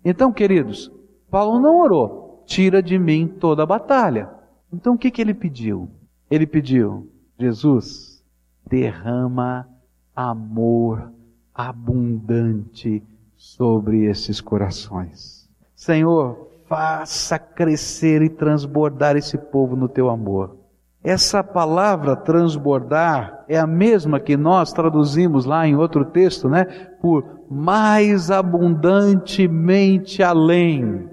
[0.03, 0.89] Então, queridos,
[1.29, 4.29] Paulo não orou, tira de mim toda a batalha.
[4.71, 5.89] Então, o que, que ele pediu?
[6.31, 8.23] Ele pediu, Jesus,
[8.65, 9.67] derrama
[10.15, 11.11] amor
[11.53, 13.03] abundante
[13.39, 15.49] sobre esses corações.
[15.73, 20.57] Senhor, faça crescer e transbordar esse povo no teu amor.
[21.01, 26.65] Essa palavra transbordar é a mesma que nós traduzimos lá em outro texto, né?
[27.01, 31.07] Por mais abundantemente além.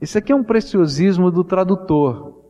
[0.00, 2.42] Isso aqui é um preciosismo do tradutor.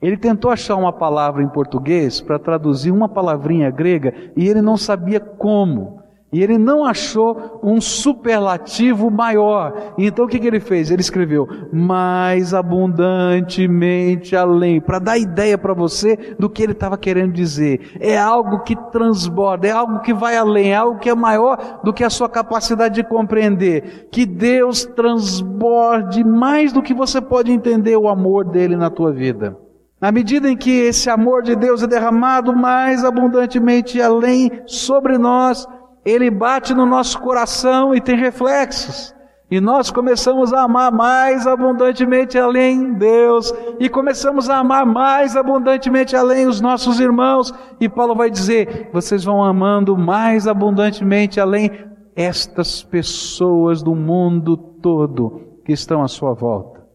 [0.00, 4.76] Ele tentou achar uma palavra em português para traduzir uma palavrinha grega e ele não
[4.76, 5.97] sabia como.
[6.30, 9.94] E ele não achou um superlativo maior.
[9.96, 10.90] Então o que, que ele fez?
[10.90, 17.32] Ele escreveu mais abundantemente além, para dar ideia para você do que ele estava querendo
[17.32, 17.96] dizer.
[17.98, 21.94] É algo que transborda, é algo que vai além, é algo que é maior do
[21.94, 24.08] que a sua capacidade de compreender.
[24.12, 29.56] Que Deus transborde mais do que você pode entender o amor dele na tua vida.
[30.00, 35.66] Na medida em que esse amor de Deus é derramado mais abundantemente além sobre nós,
[36.08, 39.14] ele bate no nosso coração e tem reflexos.
[39.50, 46.14] E nós começamos a amar mais abundantemente além Deus, e começamos a amar mais abundantemente
[46.14, 47.52] além os nossos irmãos.
[47.80, 51.70] E Paulo vai dizer: vocês vão amando mais abundantemente além
[52.14, 56.86] estas pessoas do mundo todo que estão à sua volta.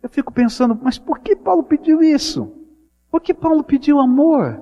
[0.00, 2.52] Eu fico pensando, mas por que Paulo pediu isso?
[3.10, 4.60] Por que Paulo pediu amor?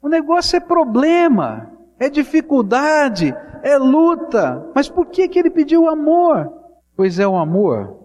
[0.00, 1.71] O negócio é problema
[2.02, 4.68] é dificuldade, é luta.
[4.74, 6.52] Mas por que, que ele pediu amor?
[6.96, 7.96] Pois é o amor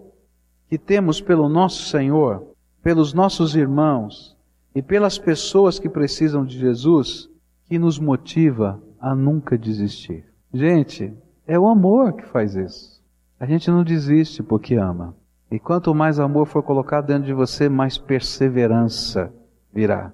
[0.68, 2.46] que temos pelo nosso Senhor,
[2.80, 4.36] pelos nossos irmãos
[4.72, 7.28] e pelas pessoas que precisam de Jesus
[7.64, 10.24] que nos motiva a nunca desistir.
[10.54, 11.12] Gente,
[11.44, 13.02] é o amor que faz isso.
[13.40, 15.16] A gente não desiste porque ama.
[15.50, 19.32] E quanto mais amor for colocado dentro de você, mais perseverança
[19.72, 20.12] virá,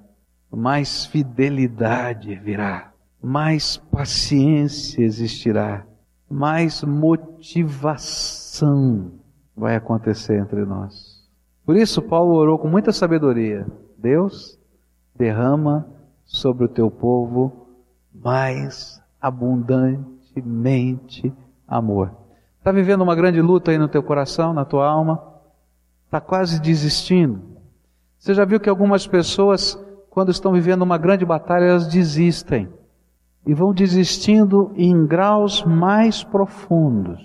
[0.51, 5.87] mais fidelidade virá mais paciência existirá,
[6.29, 9.13] mais motivação
[9.57, 11.23] vai acontecer entre nós.
[11.65, 13.65] Por isso, Paulo orou com muita sabedoria:
[13.97, 14.59] Deus,
[15.15, 15.87] derrama
[16.25, 17.69] sobre o teu povo
[18.13, 21.33] mais abundantemente
[21.67, 22.11] amor.
[22.59, 25.23] Está vivendo uma grande luta aí no teu coração, na tua alma?
[26.07, 27.41] Está quase desistindo?
[28.19, 32.69] Você já viu que algumas pessoas, quando estão vivendo uma grande batalha, elas desistem
[33.47, 37.21] e vão desistindo em graus mais profundos.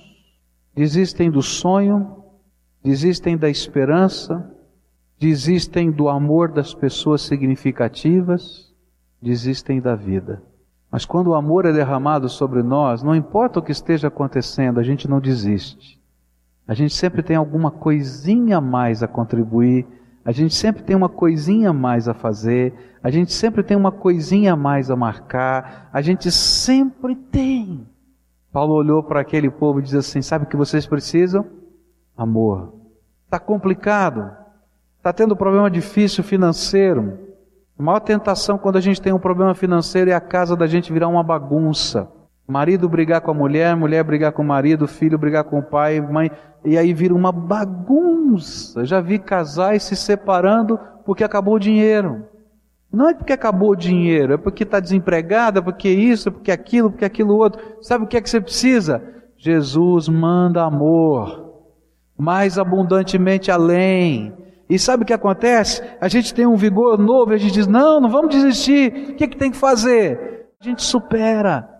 [0.75, 2.23] Desistem do sonho,
[2.83, 4.49] desistem da esperança,
[5.17, 8.73] desistem do amor das pessoas significativas,
[9.21, 10.41] desistem da vida.
[10.91, 14.83] Mas quando o amor é derramado sobre nós, não importa o que esteja acontecendo, a
[14.83, 15.99] gente não desiste.
[16.67, 19.87] A gente sempre tem alguma coisinha a mais a contribuir,
[20.29, 23.91] a gente sempre tem uma coisinha a mais a fazer, a gente sempre tem uma
[23.91, 27.87] coisinha a mais a marcar, a gente sempre tem.
[28.51, 31.47] Paulo olhou para aquele povo e disse assim: Sabe o que vocês precisam?
[32.15, 32.75] Amor.
[33.25, 34.29] Está complicado,
[34.97, 37.17] está tendo problema difícil financeiro,
[37.75, 40.93] a maior tentação quando a gente tem um problema financeiro é a casa da gente
[40.93, 42.07] virar uma bagunça.
[42.49, 46.01] Marido brigar com a mulher, mulher brigar com o marido, filho brigar com o pai,
[46.01, 46.31] mãe,
[46.65, 48.83] e aí vira uma bagunça.
[48.85, 52.25] Já vi casais se separando porque acabou o dinheiro.
[52.91, 56.51] Não é porque acabou o dinheiro, é porque está desempregada, é porque isso, é porque
[56.51, 57.61] aquilo, porque aquilo outro.
[57.83, 58.99] Sabe o que é que você precisa?
[59.37, 61.53] Jesus manda amor,
[62.17, 64.33] mais abundantemente além.
[64.67, 65.83] E sabe o que acontece?
[66.01, 69.11] A gente tem um vigor novo, a gente diz: não, não vamos desistir.
[69.11, 70.47] O que, é que tem que fazer?
[70.59, 71.78] A gente supera.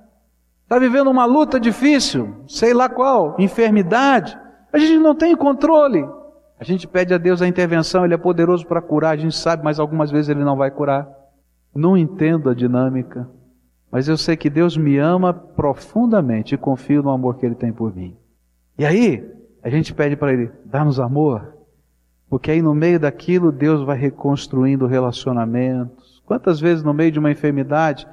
[0.70, 4.38] Está vivendo uma luta difícil, sei lá qual, enfermidade.
[4.72, 6.08] A gente não tem controle.
[6.60, 9.64] A gente pede a Deus a intervenção, Ele é poderoso para curar, a gente sabe,
[9.64, 11.10] mas algumas vezes Ele não vai curar.
[11.74, 13.28] Não entendo a dinâmica,
[13.92, 17.74] mas eu sei que Deus me ama profundamente e confio no amor que Ele tem
[17.74, 18.16] por mim.
[18.78, 19.28] E aí,
[19.64, 21.52] a gente pede para Ele: dá-nos amor,
[22.30, 26.22] porque aí no meio daquilo Deus vai reconstruindo relacionamentos.
[26.28, 28.08] Quantas vezes no meio de uma enfermidade,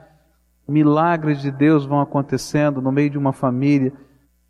[0.68, 3.92] milagres de Deus vão acontecendo no meio de uma família,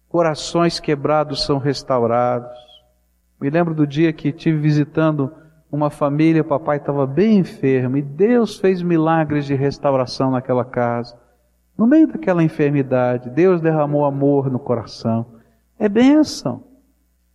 [0.08, 2.56] corações quebrados são restaurados.
[3.40, 5.30] Me lembro do dia que estive visitando
[5.70, 11.16] uma família, o papai estava bem enfermo e Deus fez milagres de restauração naquela casa.
[11.76, 15.26] No meio daquela enfermidade, Deus derramou amor no coração.
[15.78, 16.64] É bênção.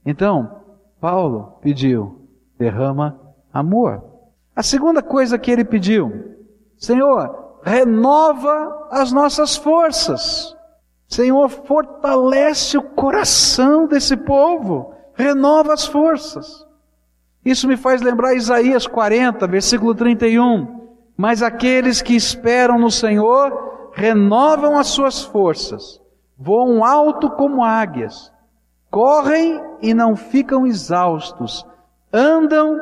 [0.04, 0.62] Então,
[1.00, 3.20] Paulo pediu: derrama
[3.54, 4.04] amor.
[4.56, 6.36] A segunda coisa que ele pediu,
[6.78, 10.56] Senhor, renova as nossas forças.
[11.08, 16.66] Senhor, fortalece o coração desse povo, renova as forças.
[17.44, 20.80] Isso me faz lembrar Isaías 40, versículo 31.
[21.18, 26.00] Mas aqueles que esperam no Senhor renovam as suas forças,
[26.38, 28.32] voam alto como águias,
[28.90, 31.66] correm e não ficam exaustos,
[32.14, 32.78] andam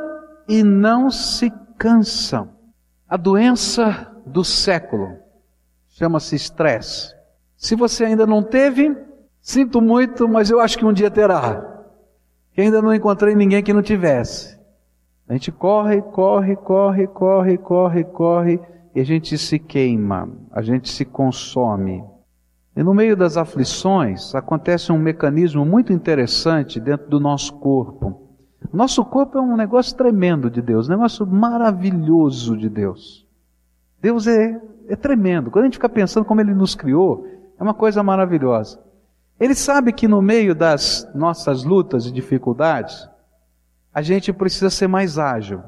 [0.48, 2.50] e não se cansam.
[3.08, 5.18] A doença do século
[5.90, 7.14] chama-se estresse.
[7.58, 8.96] Se você ainda não teve,
[9.42, 11.84] sinto muito, mas eu acho que um dia terá.
[12.54, 14.58] Que ainda não encontrei ninguém que não tivesse.
[15.28, 18.60] A gente corre, corre, corre, corre, corre, corre,
[18.96, 22.04] e a gente se queima, a gente se consome.
[22.76, 28.30] E no meio das aflições acontece um mecanismo muito interessante dentro do nosso corpo.
[28.74, 33.29] Nosso corpo é um negócio tremendo de Deus, um negócio maravilhoso de Deus.
[34.02, 35.52] Deus é, é tremendo.
[35.52, 37.26] Quando a gente fica pensando como Ele nos criou,
[37.60, 38.80] é uma coisa maravilhosa.
[39.40, 43.08] Ele sabe que no meio das nossas lutas e dificuldades,
[43.94, 45.62] a gente precisa ser mais ágil,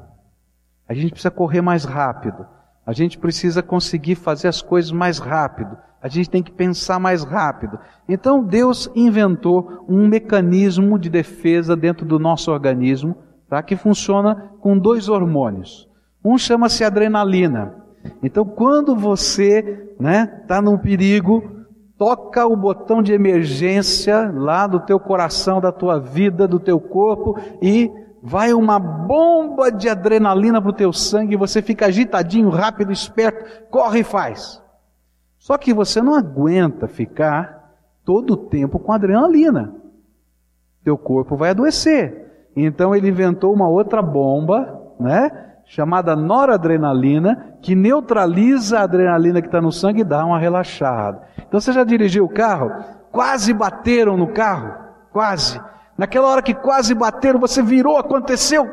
[0.88, 2.46] a gente precisa correr mais rápido,
[2.84, 7.22] a gente precisa conseguir fazer as coisas mais rápido, a gente tem que pensar mais
[7.22, 7.78] rápido.
[8.08, 13.16] Então Deus inventou um mecanismo de defesa dentro do nosso organismo,
[13.48, 13.62] tá?
[13.62, 15.88] que funciona com dois hormônios.
[16.24, 17.81] Um chama-se adrenalina.
[18.22, 21.64] Então quando você né, está num perigo,
[21.96, 27.38] toca o botão de emergência lá do teu coração, da tua vida, do teu corpo
[27.60, 27.90] e
[28.22, 34.00] vai uma bomba de adrenalina para o teu sangue, você fica agitadinho, rápido, esperto, corre
[34.00, 34.62] e faz.
[35.38, 37.74] Só que você não aguenta ficar
[38.04, 39.74] todo o tempo com adrenalina.
[40.84, 42.50] Teu corpo vai adoecer.
[42.54, 45.51] Então ele inventou uma outra bomba, né?
[45.64, 51.22] Chamada noradrenalina, que neutraliza a adrenalina que está no sangue e dá uma relaxada.
[51.46, 52.70] Então você já dirigiu o carro?
[53.10, 54.74] Quase bateram no carro?
[55.12, 55.60] Quase.
[55.96, 58.66] Naquela hora que quase bateram, você virou, aconteceu,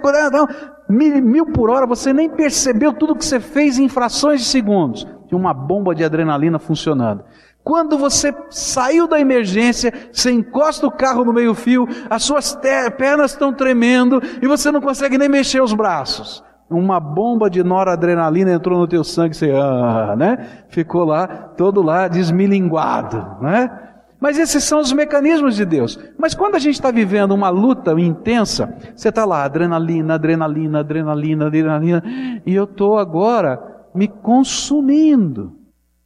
[0.90, 5.06] mil, mil por hora, você nem percebeu tudo que você fez em frações de segundos.
[5.28, 7.24] Tinha uma bomba de adrenalina funcionando.
[7.64, 12.58] Quando você saiu da emergência, você encosta o carro no meio-fio, as suas
[12.98, 16.44] pernas estão tremendo e você não consegue nem mexer os braços.
[16.70, 20.48] Uma bomba de noradrenalina entrou no teu sangue, você, ah, né?
[20.70, 23.90] Ficou lá, todo lá desmilinguado, né?
[24.20, 25.98] Mas esses são os mecanismos de Deus.
[26.18, 31.48] Mas quando a gente está vivendo uma luta intensa, você está lá, adrenalina, adrenalina, adrenalina,
[31.48, 32.04] adrenalina,
[32.46, 35.56] e eu estou agora me consumindo.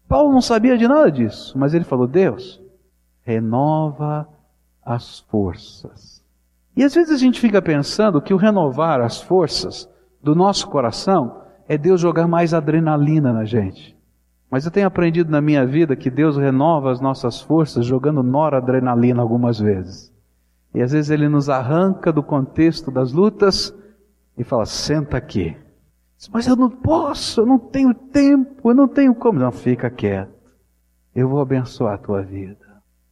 [0.08, 2.62] Paulo não sabia de nada disso, mas ele falou: Deus,
[3.24, 4.28] renova
[4.86, 6.24] as forças.
[6.76, 9.90] E às vezes a gente fica pensando que o renovar as forças
[10.24, 13.96] do nosso coração é Deus jogar mais adrenalina na gente.
[14.50, 19.22] Mas eu tenho aprendido na minha vida que Deus renova as nossas forças jogando noradrenalina
[19.22, 20.14] algumas vezes.
[20.74, 23.76] E às vezes Ele nos arranca do contexto das lutas
[24.38, 25.58] e fala: senta aqui.
[26.32, 29.40] Mas eu não posso, eu não tenho tempo, eu não tenho como.
[29.40, 30.32] Não, fica quieto.
[31.14, 32.66] Eu vou abençoar a tua vida.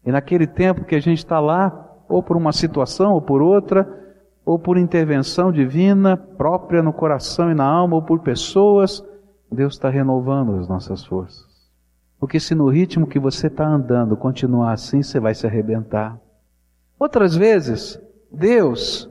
[0.05, 4.11] E naquele tempo que a gente está lá, ou por uma situação ou por outra,
[4.46, 9.04] ou por intervenção divina própria no coração e na alma, ou por pessoas,
[9.52, 11.46] Deus está renovando as nossas forças.
[12.20, 16.20] Porque se no ritmo que você está andando continuar assim, você vai se arrebentar.
[17.00, 18.00] Outras vezes,
[18.32, 19.10] Deus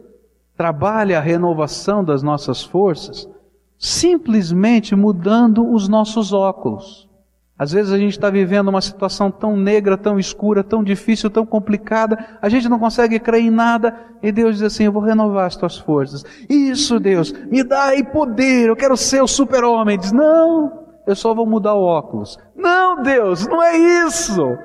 [0.57, 3.29] trabalha a renovação das nossas forças
[3.77, 7.10] simplesmente mudando os nossos óculos.
[7.61, 11.45] Às vezes a gente está vivendo uma situação tão negra, tão escura, tão difícil, tão
[11.45, 15.45] complicada, a gente não consegue crer em nada, e Deus diz assim: Eu vou renovar
[15.45, 16.25] as tuas forças.
[16.49, 19.99] Isso, Deus, me dá aí poder, eu quero ser o super-homem.
[19.99, 22.39] Diz: Não, eu só vou mudar o óculos.
[22.57, 24.57] Não, Deus, não é isso.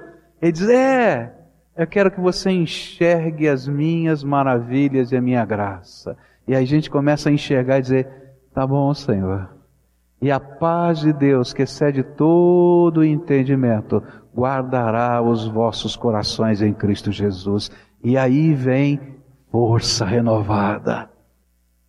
[0.42, 1.36] Ele diz: É,
[1.76, 6.16] eu quero que você enxergue as minhas maravilhas e a minha graça.
[6.48, 8.08] E aí a gente começa a enxergar e dizer:
[8.54, 9.55] Tá bom, Senhor.
[10.22, 14.02] E a paz de Deus, que excede todo entendimento,
[14.36, 17.70] guardará os vossos corações em Cristo Jesus.
[18.04, 19.00] E aí vem
[19.52, 21.10] força renovada.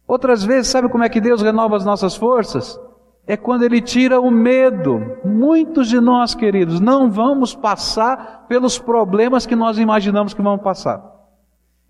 [0.06, 2.80] Outras vezes, sabe como é que Deus renova as nossas forças?
[3.26, 5.18] É quando Ele tira o medo.
[5.24, 11.02] Muitos de nós, queridos, não vamos passar pelos problemas que nós imaginamos que vamos passar.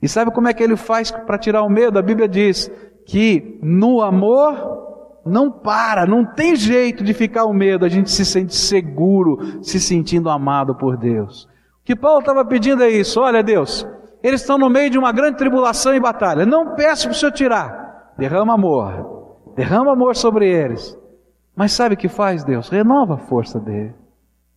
[0.01, 1.99] E sabe como é que Ele faz para tirar o medo?
[1.99, 2.71] A Bíblia diz
[3.05, 4.87] que no amor
[5.27, 9.81] não para, não tem jeito de ficar o medo, a gente se sente seguro, se
[9.81, 11.45] sentindo amado por Deus.
[11.81, 13.87] O que Paulo estava pedindo é isso: olha, Deus,
[14.23, 17.33] eles estão no meio de uma grande tribulação e batalha, não peço para o Senhor
[17.33, 20.97] tirar, derrama amor, derrama amor sobre eles.
[21.55, 22.69] Mas sabe o que faz Deus?
[22.69, 23.95] Renova a força dele,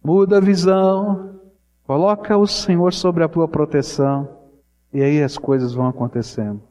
[0.04, 1.40] muda a visão,
[1.88, 4.28] coloca o Senhor sobre a tua proteção,
[4.94, 6.69] e aí as coisas vão acontecendo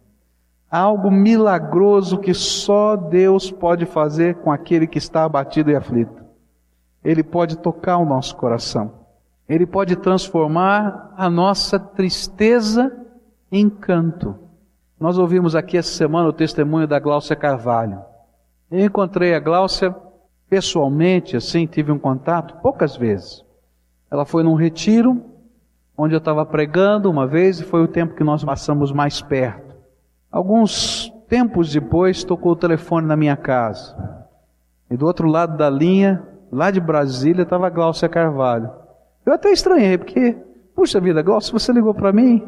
[0.71, 6.23] algo milagroso que só Deus pode fazer com aquele que está abatido e aflito.
[7.03, 8.93] Ele pode tocar o nosso coração.
[9.49, 12.95] Ele pode transformar a nossa tristeza
[13.51, 14.35] em canto.
[15.01, 18.03] Nós ouvimos aqui essa semana o testemunho da Gláucia Carvalho.
[18.71, 19.95] Eu encontrei a Gláucia
[20.51, 23.45] pessoalmente, assim, tive um contato poucas vezes.
[24.11, 25.23] Ela foi num retiro
[25.97, 29.68] onde eu estava pregando uma vez e foi o tempo que nós passamos mais perto.
[30.31, 33.97] Alguns tempos depois, tocou o telefone na minha casa.
[34.91, 38.71] E do outro lado da linha, lá de Brasília, estava a Gláucia Carvalho.
[39.25, 40.37] Eu até estranhei, porque,
[40.75, 42.47] puxa vida, Gláucia, você ligou para mim?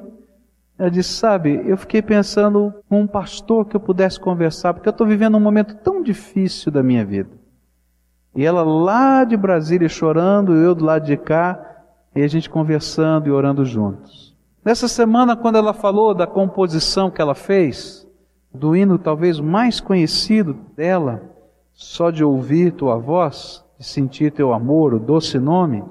[0.79, 4.93] Ela disse, sabe, eu fiquei pensando com um pastor que eu pudesse conversar, porque eu
[4.93, 7.29] estou vivendo um momento tão difícil da minha vida.
[8.35, 11.61] E ela lá de Brasília chorando, eu do lado de cá,
[12.15, 14.35] e a gente conversando e orando juntos.
[14.63, 18.07] Nessa semana, quando ela falou da composição que ela fez,
[18.53, 21.23] do hino talvez mais conhecido dela,
[21.73, 25.83] só de ouvir tua voz, de sentir teu amor, o doce nome,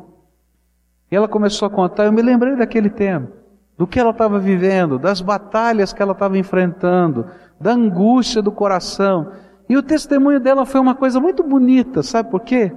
[1.11, 3.31] e ela começou a contar, eu me lembrei daquele tempo,
[3.75, 7.25] do que ela estava vivendo, das batalhas que ela estava enfrentando,
[7.59, 9.31] da angústia do coração.
[9.67, 12.71] E o testemunho dela foi uma coisa muito bonita, sabe por quê?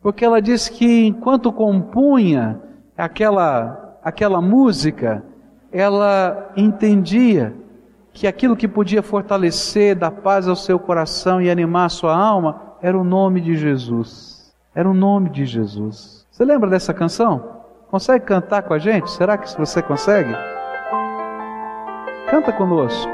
[0.00, 2.60] Porque ela disse que enquanto compunha
[2.96, 5.22] aquela, aquela música,
[5.72, 7.54] ela entendia
[8.12, 12.62] que aquilo que podia fortalecer, dar paz ao seu coração e animar a sua alma
[12.80, 14.54] era o nome de Jesus.
[14.74, 16.26] Era o nome de Jesus.
[16.30, 17.56] Você lembra dessa canção?
[17.90, 19.10] Consegue cantar com a gente?
[19.10, 20.34] Será que você consegue?
[22.30, 23.10] Canta conosco,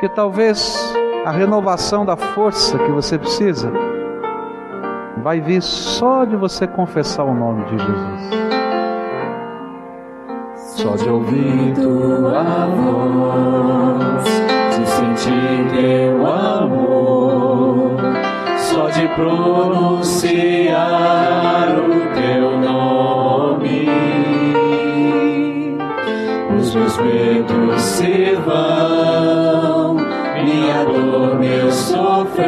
[0.00, 0.94] que talvez
[1.24, 3.70] a renovação da força que você precisa
[5.22, 8.61] vai vir só de você confessar o nome de Jesus.
[10.74, 17.96] Só de ouvir tua voz, de sentir teu amor,
[18.56, 20.78] só de pronunciar
[21.78, 23.86] o teu nome,
[26.58, 29.96] os meus medos se vão,
[30.42, 32.42] minha dor, meu sofrer,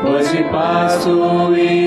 [0.00, 1.85] pois de passo e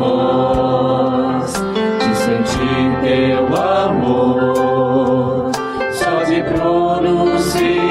[0.00, 5.50] voz, de sentir teu amor,
[5.92, 7.89] só de pronunciar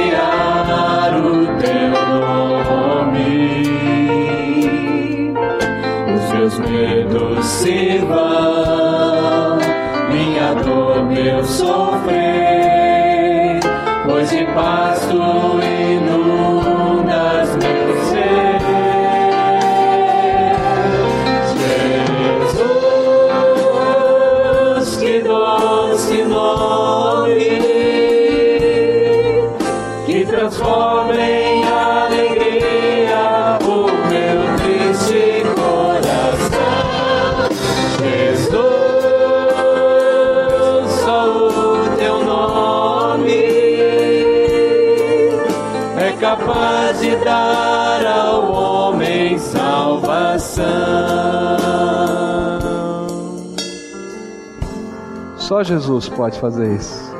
[55.63, 57.13] Jesus pode fazer isso.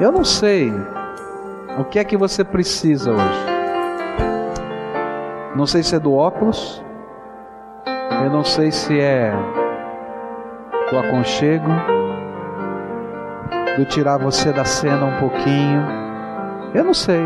[0.00, 0.72] Eu não sei
[1.78, 3.46] o que é que você precisa hoje.
[5.54, 6.82] Não sei se é do óculos.
[8.24, 9.32] Eu não sei se é
[10.90, 11.70] do aconchego,
[13.76, 15.82] do tirar você da cena um pouquinho.
[16.74, 17.22] Eu não sei.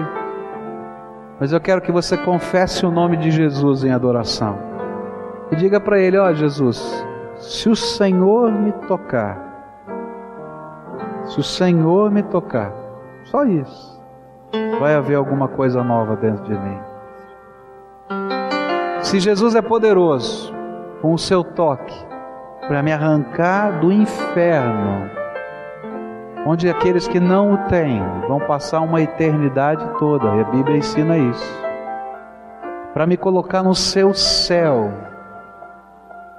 [1.41, 4.59] Mas eu quero que você confesse o nome de Jesus em adoração.
[5.51, 7.05] E diga para ele: Ó Jesus,
[7.39, 9.54] se o Senhor me tocar,
[11.27, 12.73] se o Senhor me tocar,
[13.25, 14.01] só isso,
[14.79, 16.79] vai haver alguma coisa nova dentro de mim.
[19.03, 20.53] Se Jesus é poderoso,
[21.01, 21.95] com o seu toque,
[22.67, 25.11] para me arrancar do inferno,
[26.47, 31.17] onde aqueles que não o têm vão passar uma eternidade toda, e a Bíblia ensina
[31.17, 31.65] isso,
[32.93, 34.93] para me colocar no seu céu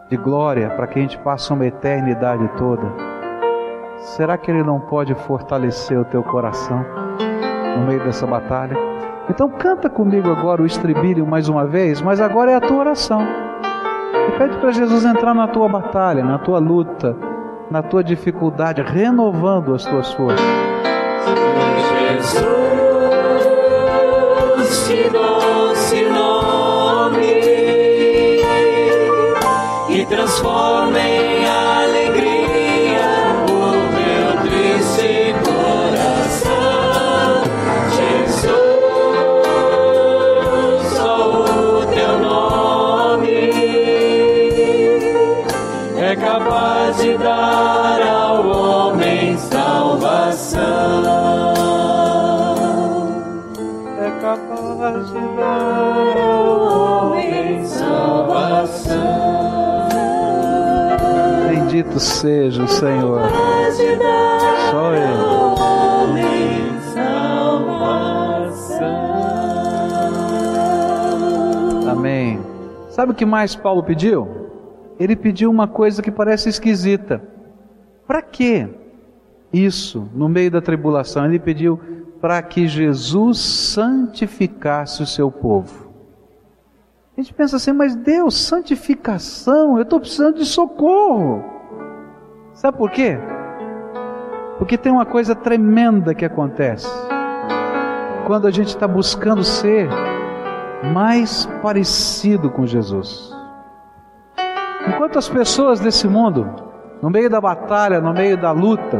[0.09, 3.14] de glória, para que a gente passe uma eternidade toda.
[3.97, 6.85] Será que Ele não pode fortalecer o teu coração
[7.77, 8.77] no meio dessa batalha?
[9.29, 13.25] Então canta comigo agora o estribilho mais uma vez, mas agora é a tua oração.
[14.27, 17.15] E pede para Jesus entrar na tua batalha, na tua luta,
[17.69, 20.45] na tua dificuldade, renovando as tuas forças.
[22.11, 22.47] Jesus,
[24.87, 27.41] que doce nome,
[29.87, 31.14] que transforma em
[61.75, 63.19] Bendito seja o Senhor.
[64.71, 65.35] Só Ele.
[71.91, 72.39] Amém.
[72.91, 74.25] Sabe o que mais Paulo pediu?
[74.97, 77.21] Ele pediu uma coisa que parece esquisita.
[78.07, 78.69] Para que
[79.51, 81.25] isso no meio da tribulação?
[81.25, 81.77] Ele pediu
[82.21, 85.91] para que Jesus santificasse o seu povo.
[87.17, 91.54] A gente pensa assim, mas Deus, santificação, eu estou precisando de socorro.
[92.65, 93.15] Sabe por quê?
[94.57, 96.89] Porque tem uma coisa tremenda que acontece.
[98.25, 99.87] Quando a gente está buscando ser
[100.91, 103.31] mais parecido com Jesus.
[104.87, 106.49] Enquanto as pessoas desse mundo,
[107.03, 108.99] no meio da batalha, no meio da luta,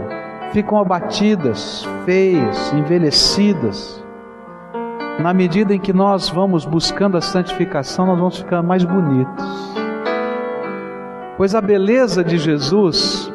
[0.52, 4.00] ficam abatidas, feias, envelhecidas,
[5.20, 9.76] na medida em que nós vamos buscando a santificação, nós vamos ficando mais bonitos.
[11.36, 13.34] Pois a beleza de Jesus,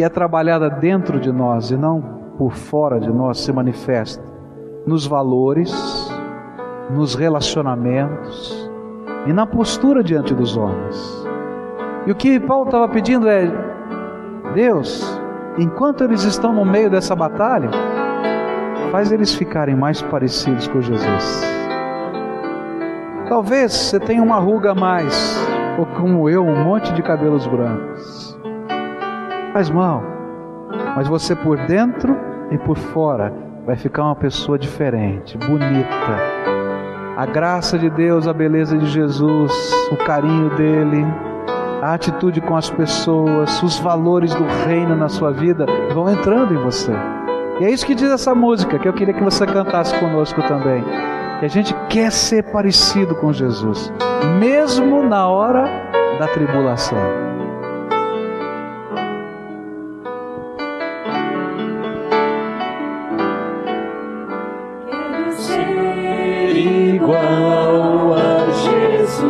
[0.00, 2.00] que é trabalhada dentro de nós e não
[2.38, 4.24] por fora de nós, se manifesta
[4.86, 5.70] nos valores,
[6.88, 8.70] nos relacionamentos
[9.26, 11.28] e na postura diante dos homens.
[12.06, 13.46] E o que Paulo estava pedindo é:
[14.54, 15.20] Deus,
[15.58, 17.68] enquanto eles estão no meio dessa batalha,
[18.90, 21.42] faz eles ficarem mais parecidos com Jesus.
[23.28, 25.36] Talvez você tenha uma ruga a mais,
[25.78, 28.29] ou como eu, um monte de cabelos brancos.
[29.52, 30.02] Faz mal,
[30.94, 32.16] mas você por dentro
[32.52, 33.32] e por fora
[33.66, 36.16] vai ficar uma pessoa diferente, bonita,
[37.16, 39.52] a graça de Deus, a beleza de Jesus,
[39.90, 41.04] o carinho dele,
[41.82, 46.58] a atitude com as pessoas, os valores do reino na sua vida vão entrando em
[46.58, 46.92] você.
[47.58, 50.84] E é isso que diz essa música que eu queria que você cantasse conosco também.
[51.40, 53.92] Que a gente quer ser parecido com Jesus,
[54.38, 55.64] mesmo na hora
[56.18, 57.39] da tribulação.
[67.10, 69.26] Igual a Jesus,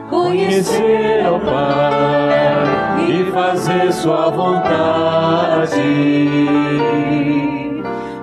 [0.10, 5.82] conhecer ao Pai e fazer Sua vontade.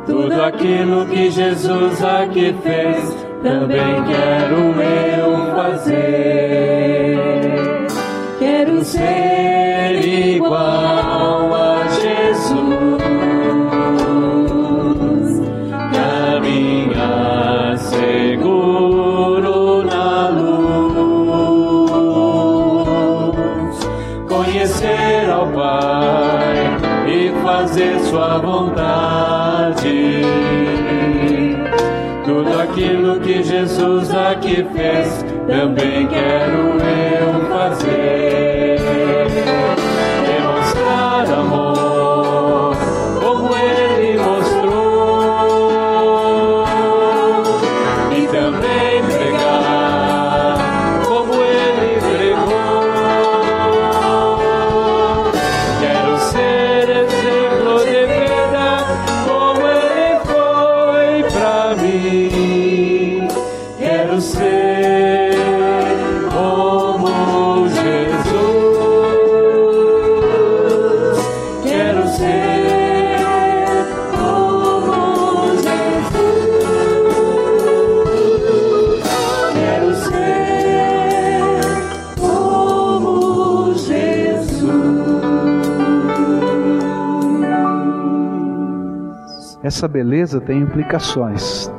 [0.07, 7.41] Tudo aquilo que Jesus aqui fez, também quero eu fazer.
[8.64, 13.02] Quero ser igual a Jesus,
[15.92, 20.60] caminhar seguro na luz,
[24.28, 26.54] conhecer ao Pai
[27.08, 30.22] e fazer Sua vontade.
[32.24, 38.22] Tudo aquilo que Jesus aqui fez, também quero eu fazer.
[89.75, 91.73] Essa beleza tem implicações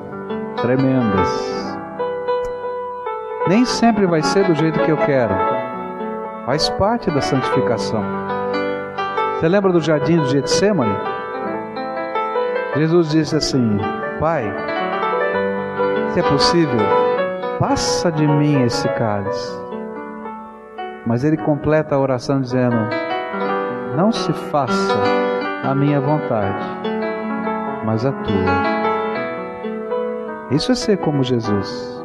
[0.60, 1.30] tremendas.
[3.48, 5.32] Nem sempre vai ser do jeito que eu quero.
[6.44, 8.04] Faz parte da santificação.
[9.36, 10.98] Você lembra do jardim de Getsemane?
[12.78, 13.78] Jesus disse assim:
[14.20, 14.52] Pai,
[16.14, 16.80] se é possível,
[17.60, 19.54] passa de mim esse cálice.
[21.06, 22.90] Mas ele completa a oração dizendo:
[23.96, 24.98] Não se faça
[25.64, 26.93] a minha vontade,
[27.84, 28.74] mas a tua.
[30.52, 32.04] Isso é ser como Jesus.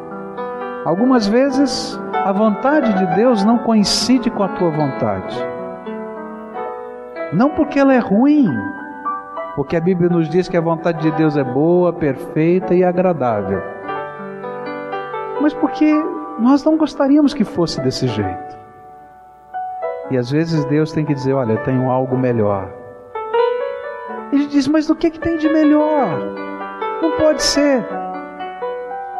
[0.85, 5.37] Algumas vezes a vontade de Deus não coincide com a tua vontade.
[7.31, 8.47] Não porque ela é ruim,
[9.55, 13.61] porque a Bíblia nos diz que a vontade de Deus é boa, perfeita e agradável.
[15.41, 15.93] Mas porque
[16.39, 18.57] nós não gostaríamos que fosse desse jeito.
[20.09, 22.78] E às vezes Deus tem que dizer: Olha, eu tenho algo melhor.
[24.31, 26.19] Ele diz: Mas do que, que tem de melhor?
[27.01, 27.85] Não pode ser.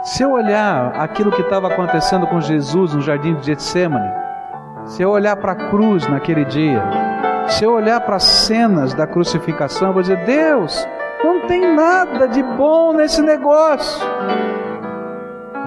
[0.04, 4.10] Se eu olhar aquilo que estava acontecendo com Jesus no jardim de Getsemane,
[4.86, 6.82] se eu olhar para a cruz naquele dia,
[7.48, 10.88] se eu olhar para as cenas da crucificação, eu vou dizer: Deus,
[11.24, 14.08] não tem nada de bom nesse negócio.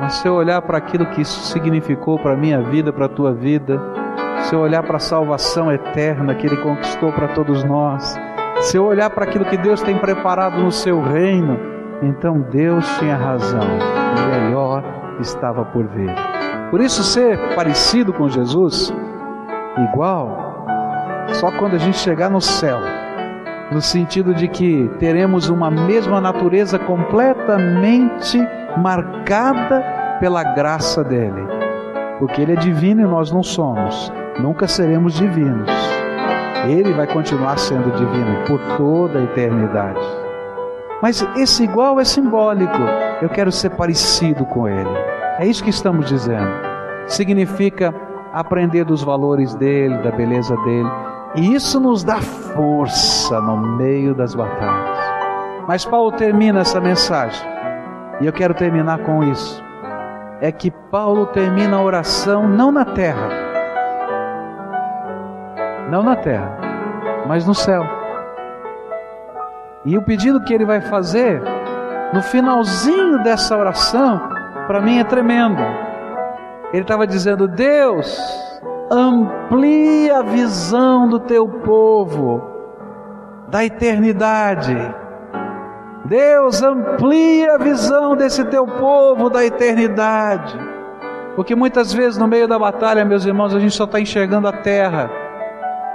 [0.00, 3.08] Mas se eu olhar para aquilo que isso significou para a minha vida, para a
[3.08, 3.80] tua vida,
[4.44, 8.18] se eu olhar para a salvação eterna que Ele conquistou para todos nós,
[8.62, 11.58] se eu olhar para aquilo que Deus tem preparado no seu reino,
[12.00, 14.84] então Deus tinha razão, o melhor
[15.20, 16.14] estava por vir.
[16.70, 18.94] Por isso, ser parecido com Jesus,
[19.90, 20.64] igual,
[21.34, 22.78] só quando a gente chegar no céu,
[23.72, 28.38] no sentido de que teremos uma mesma natureza completamente
[28.76, 29.82] marcada
[30.20, 31.46] pela graça dele,
[32.20, 36.01] porque ele é divino e nós não somos, nunca seremos divinos.
[36.66, 40.00] Ele vai continuar sendo divino por toda a eternidade.
[41.02, 42.78] Mas esse igual é simbólico.
[43.20, 44.90] Eu quero ser parecido com ele.
[45.38, 46.50] É isso que estamos dizendo.
[47.06, 47.92] Significa
[48.32, 50.88] aprender dos valores dele, da beleza dele.
[51.34, 54.98] E isso nos dá força no meio das batalhas.
[55.66, 57.44] Mas Paulo termina essa mensagem.
[58.20, 59.62] E eu quero terminar com isso.
[60.40, 63.41] É que Paulo termina a oração não na terra.
[65.92, 66.56] Não na terra,
[67.28, 67.84] mas no céu.
[69.84, 71.42] E o pedido que ele vai fazer
[72.14, 74.18] no finalzinho dessa oração,
[74.66, 75.60] para mim é tremendo.
[76.72, 78.18] Ele estava dizendo: Deus,
[78.90, 82.42] amplia a visão do teu povo
[83.48, 84.74] da eternidade.
[86.06, 90.58] Deus amplia a visão desse teu povo da eternidade.
[91.36, 94.52] Porque muitas vezes no meio da batalha, meus irmãos, a gente só está enxergando a
[94.52, 95.10] terra,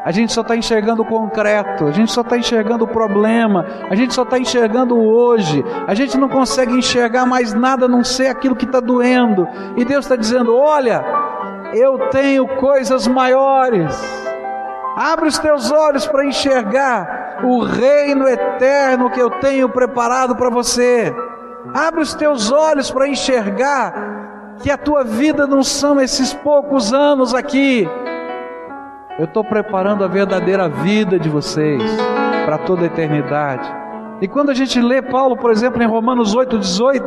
[0.03, 3.95] a gente só está enxergando o concreto, a gente só está enxergando o problema, a
[3.95, 8.03] gente só está enxergando o hoje, a gente não consegue enxergar mais nada a não
[8.03, 9.47] ser aquilo que está doendo.
[9.75, 11.03] E Deus está dizendo: olha,
[11.73, 13.95] eu tenho coisas maiores.
[14.95, 21.13] Abre os teus olhos para enxergar o reino eterno que eu tenho preparado para você.
[21.73, 27.33] Abre os teus olhos para enxergar que a tua vida não são esses poucos anos
[27.33, 27.87] aqui.
[29.17, 31.81] Eu estou preparando a verdadeira vida de vocês
[32.45, 33.67] para toda a eternidade.
[34.21, 37.01] E quando a gente lê Paulo, por exemplo, em Romanos 8,18,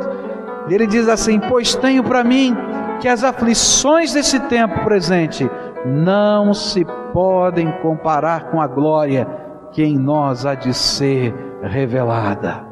[0.69, 2.57] ele diz assim: Pois tenho para mim
[2.99, 5.49] que as aflições desse tempo presente
[5.87, 9.27] não se podem comparar com a glória
[9.71, 11.33] que em nós há de ser
[11.63, 12.65] revelada.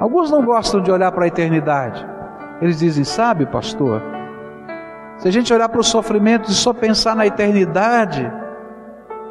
[0.00, 2.06] Alguns não gostam de olhar para a eternidade.
[2.62, 4.02] Eles dizem: Sabe, pastor,
[5.18, 8.30] se a gente olhar para os sofrimentos e só pensar na eternidade,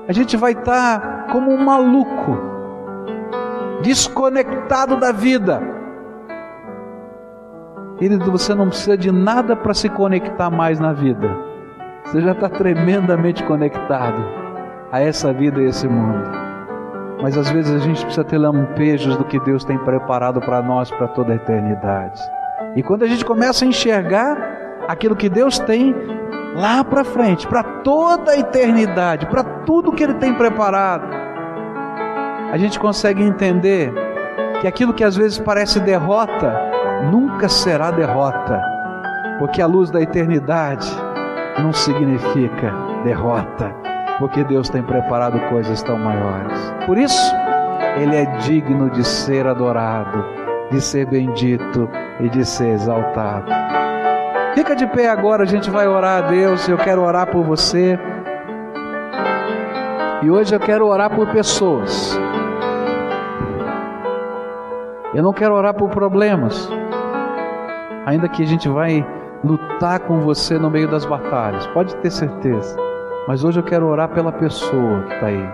[0.08, 2.38] a gente vai estar como um maluco,
[3.82, 5.62] desconectado da vida.
[7.98, 11.30] Querido, você não precisa de nada para se conectar mais na vida.
[12.06, 14.22] Você já está tremendamente conectado
[14.92, 16.30] a essa vida e esse mundo.
[17.22, 20.92] Mas às vezes a gente precisa ter lampejos do que Deus tem preparado para nós
[20.92, 22.22] para toda a eternidade.
[22.76, 24.38] E quando a gente começa a enxergar
[24.88, 25.96] aquilo que Deus tem
[26.56, 31.08] lá para frente, para toda a eternidade, para tudo que Ele tem preparado,
[32.52, 33.92] a gente consegue entender
[34.62, 36.56] que aquilo que às vezes parece derrota,
[37.12, 38.62] nunca será derrota,
[39.40, 40.90] porque a luz da eternidade
[41.60, 43.74] não significa derrota,
[44.20, 46.74] porque Deus tem preparado coisas tão maiores.
[46.86, 47.36] Por isso,
[47.98, 50.24] Ele é digno de ser adorado,
[50.72, 51.90] de ser bendito
[52.20, 53.52] e de ser exaltado.
[54.54, 56.68] Fica de pé agora, a gente vai orar a Deus.
[56.70, 58.00] Eu quero orar por você.
[60.24, 62.18] E hoje eu quero orar por pessoas.
[65.14, 66.70] Eu não quero orar por problemas.
[68.06, 69.06] Ainda que a gente vai
[69.44, 72.78] lutar com você no meio das batalhas, pode ter certeza.
[73.28, 75.50] Mas hoje eu quero orar pela pessoa que está aí.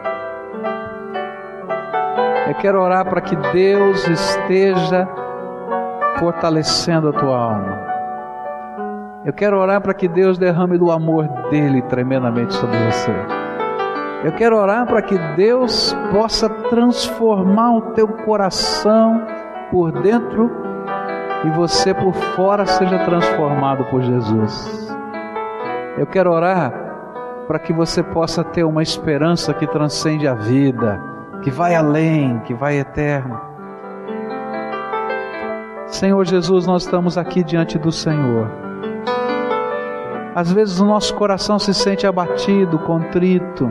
[2.50, 5.08] Eu quero orar para que Deus esteja
[6.20, 7.80] fortalecendo a tua alma.
[9.26, 13.39] Eu quero orar para que Deus derrame do amor dele tremendamente sobre você.
[14.24, 19.22] Eu quero orar para que Deus possa transformar o teu coração
[19.72, 20.52] por dentro
[21.46, 24.90] e você por fora seja transformado por Jesus.
[25.98, 26.74] Eu quero orar
[27.48, 31.02] para que você possa ter uma esperança que transcende a vida,
[31.42, 33.40] que vai além, que vai eterno.
[35.88, 38.52] Senhor Jesus, nós estamos aqui diante do Senhor.
[40.36, 43.70] Às vezes o nosso coração se sente abatido, contrito.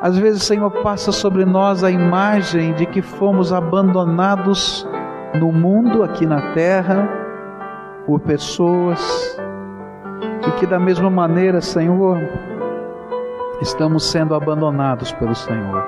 [0.00, 4.88] Às vezes, Senhor, passa sobre nós a imagem de que fomos abandonados
[5.34, 7.08] no mundo, aqui na terra,
[8.06, 9.36] por pessoas,
[10.46, 12.16] e que da mesma maneira, Senhor,
[13.60, 15.84] estamos sendo abandonados pelo Senhor.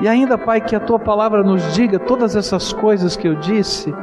[0.00, 3.94] E ainda, Pai, que a tua palavra nos diga todas essas coisas que eu disse,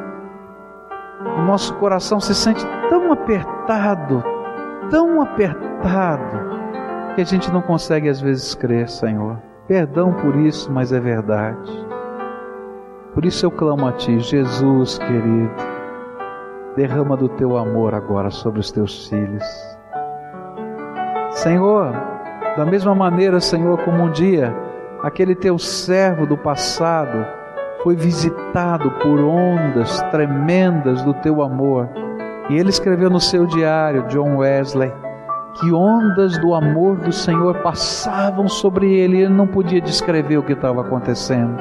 [1.37, 4.23] o nosso coração se sente tão apertado,
[4.89, 6.48] tão apertado,
[7.19, 9.37] que a gente não consegue às vezes crer, Senhor.
[9.67, 11.69] Perdão por isso, mas é verdade.
[13.13, 15.51] Por isso eu clamo a Ti, Jesus querido,
[16.77, 19.43] derrama do Teu amor agora sobre os Teus filhos.
[21.31, 21.91] Senhor,
[22.55, 24.55] da mesma maneira, Senhor, como um dia
[25.03, 27.25] aquele Teu servo do passado
[27.83, 31.89] foi visitado por ondas tremendas do Teu amor,
[32.49, 34.93] e ele escreveu no seu diário, John Wesley,
[35.59, 40.43] que ondas do amor do Senhor passavam sobre ele e ele não podia descrever o
[40.43, 41.55] que estava acontecendo.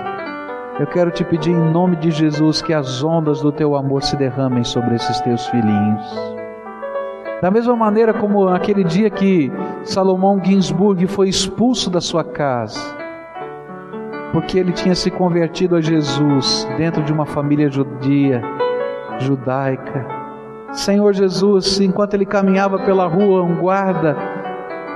[0.79, 4.17] Eu quero te pedir em nome de Jesus que as ondas do teu amor se
[4.17, 6.39] derramem sobre esses teus filhinhos.
[7.43, 9.51] Da mesma maneira como aquele dia que
[9.83, 12.81] Salomão Ginsburg foi expulso da sua casa,
[14.33, 18.41] porque ele tinha se convertido a Jesus dentro de uma família judia,
[19.19, 20.18] judaica.
[20.73, 24.16] Senhor Jesus, enquanto ele caminhava pela rua, um guarda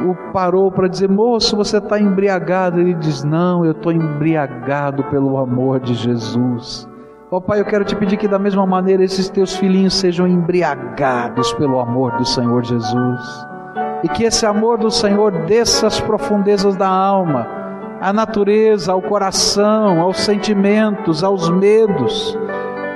[0.01, 2.81] o parou para dizer: Moço, você está embriagado.
[2.81, 6.89] Ele diz: Não, eu estou embriagado pelo amor de Jesus.
[7.31, 10.27] Ó oh, Pai, eu quero te pedir que da mesma maneira esses teus filhinhos sejam
[10.27, 13.47] embriagados pelo amor do Senhor Jesus.
[14.05, 17.47] e que esse amor do Senhor desça às profundezas da alma,
[18.01, 22.37] à natureza, ao coração, aos sentimentos, aos medos.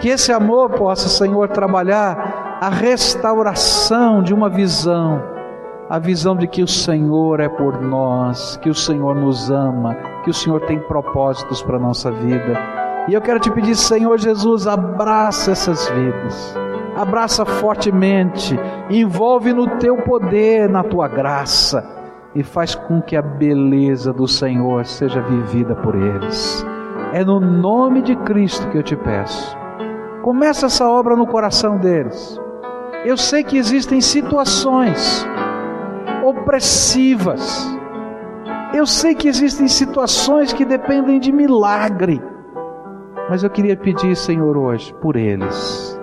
[0.01, 5.23] Que esse amor possa, Senhor, trabalhar a restauração de uma visão,
[5.89, 9.95] a visão de que o Senhor é por nós, que o Senhor nos ama,
[10.25, 12.59] que o Senhor tem propósitos para a nossa vida.
[13.09, 16.57] E eu quero te pedir, Senhor Jesus, abraça essas vidas
[16.97, 21.87] abraça fortemente, envolve no teu poder, na tua graça
[22.35, 26.67] e faz com que a beleza do Senhor seja vivida por eles.
[27.13, 29.57] É no nome de Cristo que eu te peço.
[30.23, 32.41] Começa essa obra no coração deles.
[33.07, 35.27] Eu sei que existem situações
[36.23, 37.67] opressivas.
[38.75, 42.21] Eu sei que existem situações que dependem de milagre.
[43.31, 45.97] Mas eu queria pedir, Senhor, hoje, por eles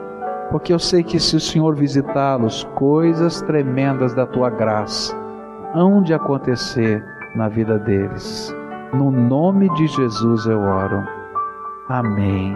[0.54, 5.18] porque eu sei que se o Senhor visitá-los, coisas tremendas da tua graça
[5.74, 7.04] hão de acontecer
[7.36, 8.56] na vida deles.
[8.94, 11.04] No nome de Jesus eu oro.
[11.90, 12.56] Amém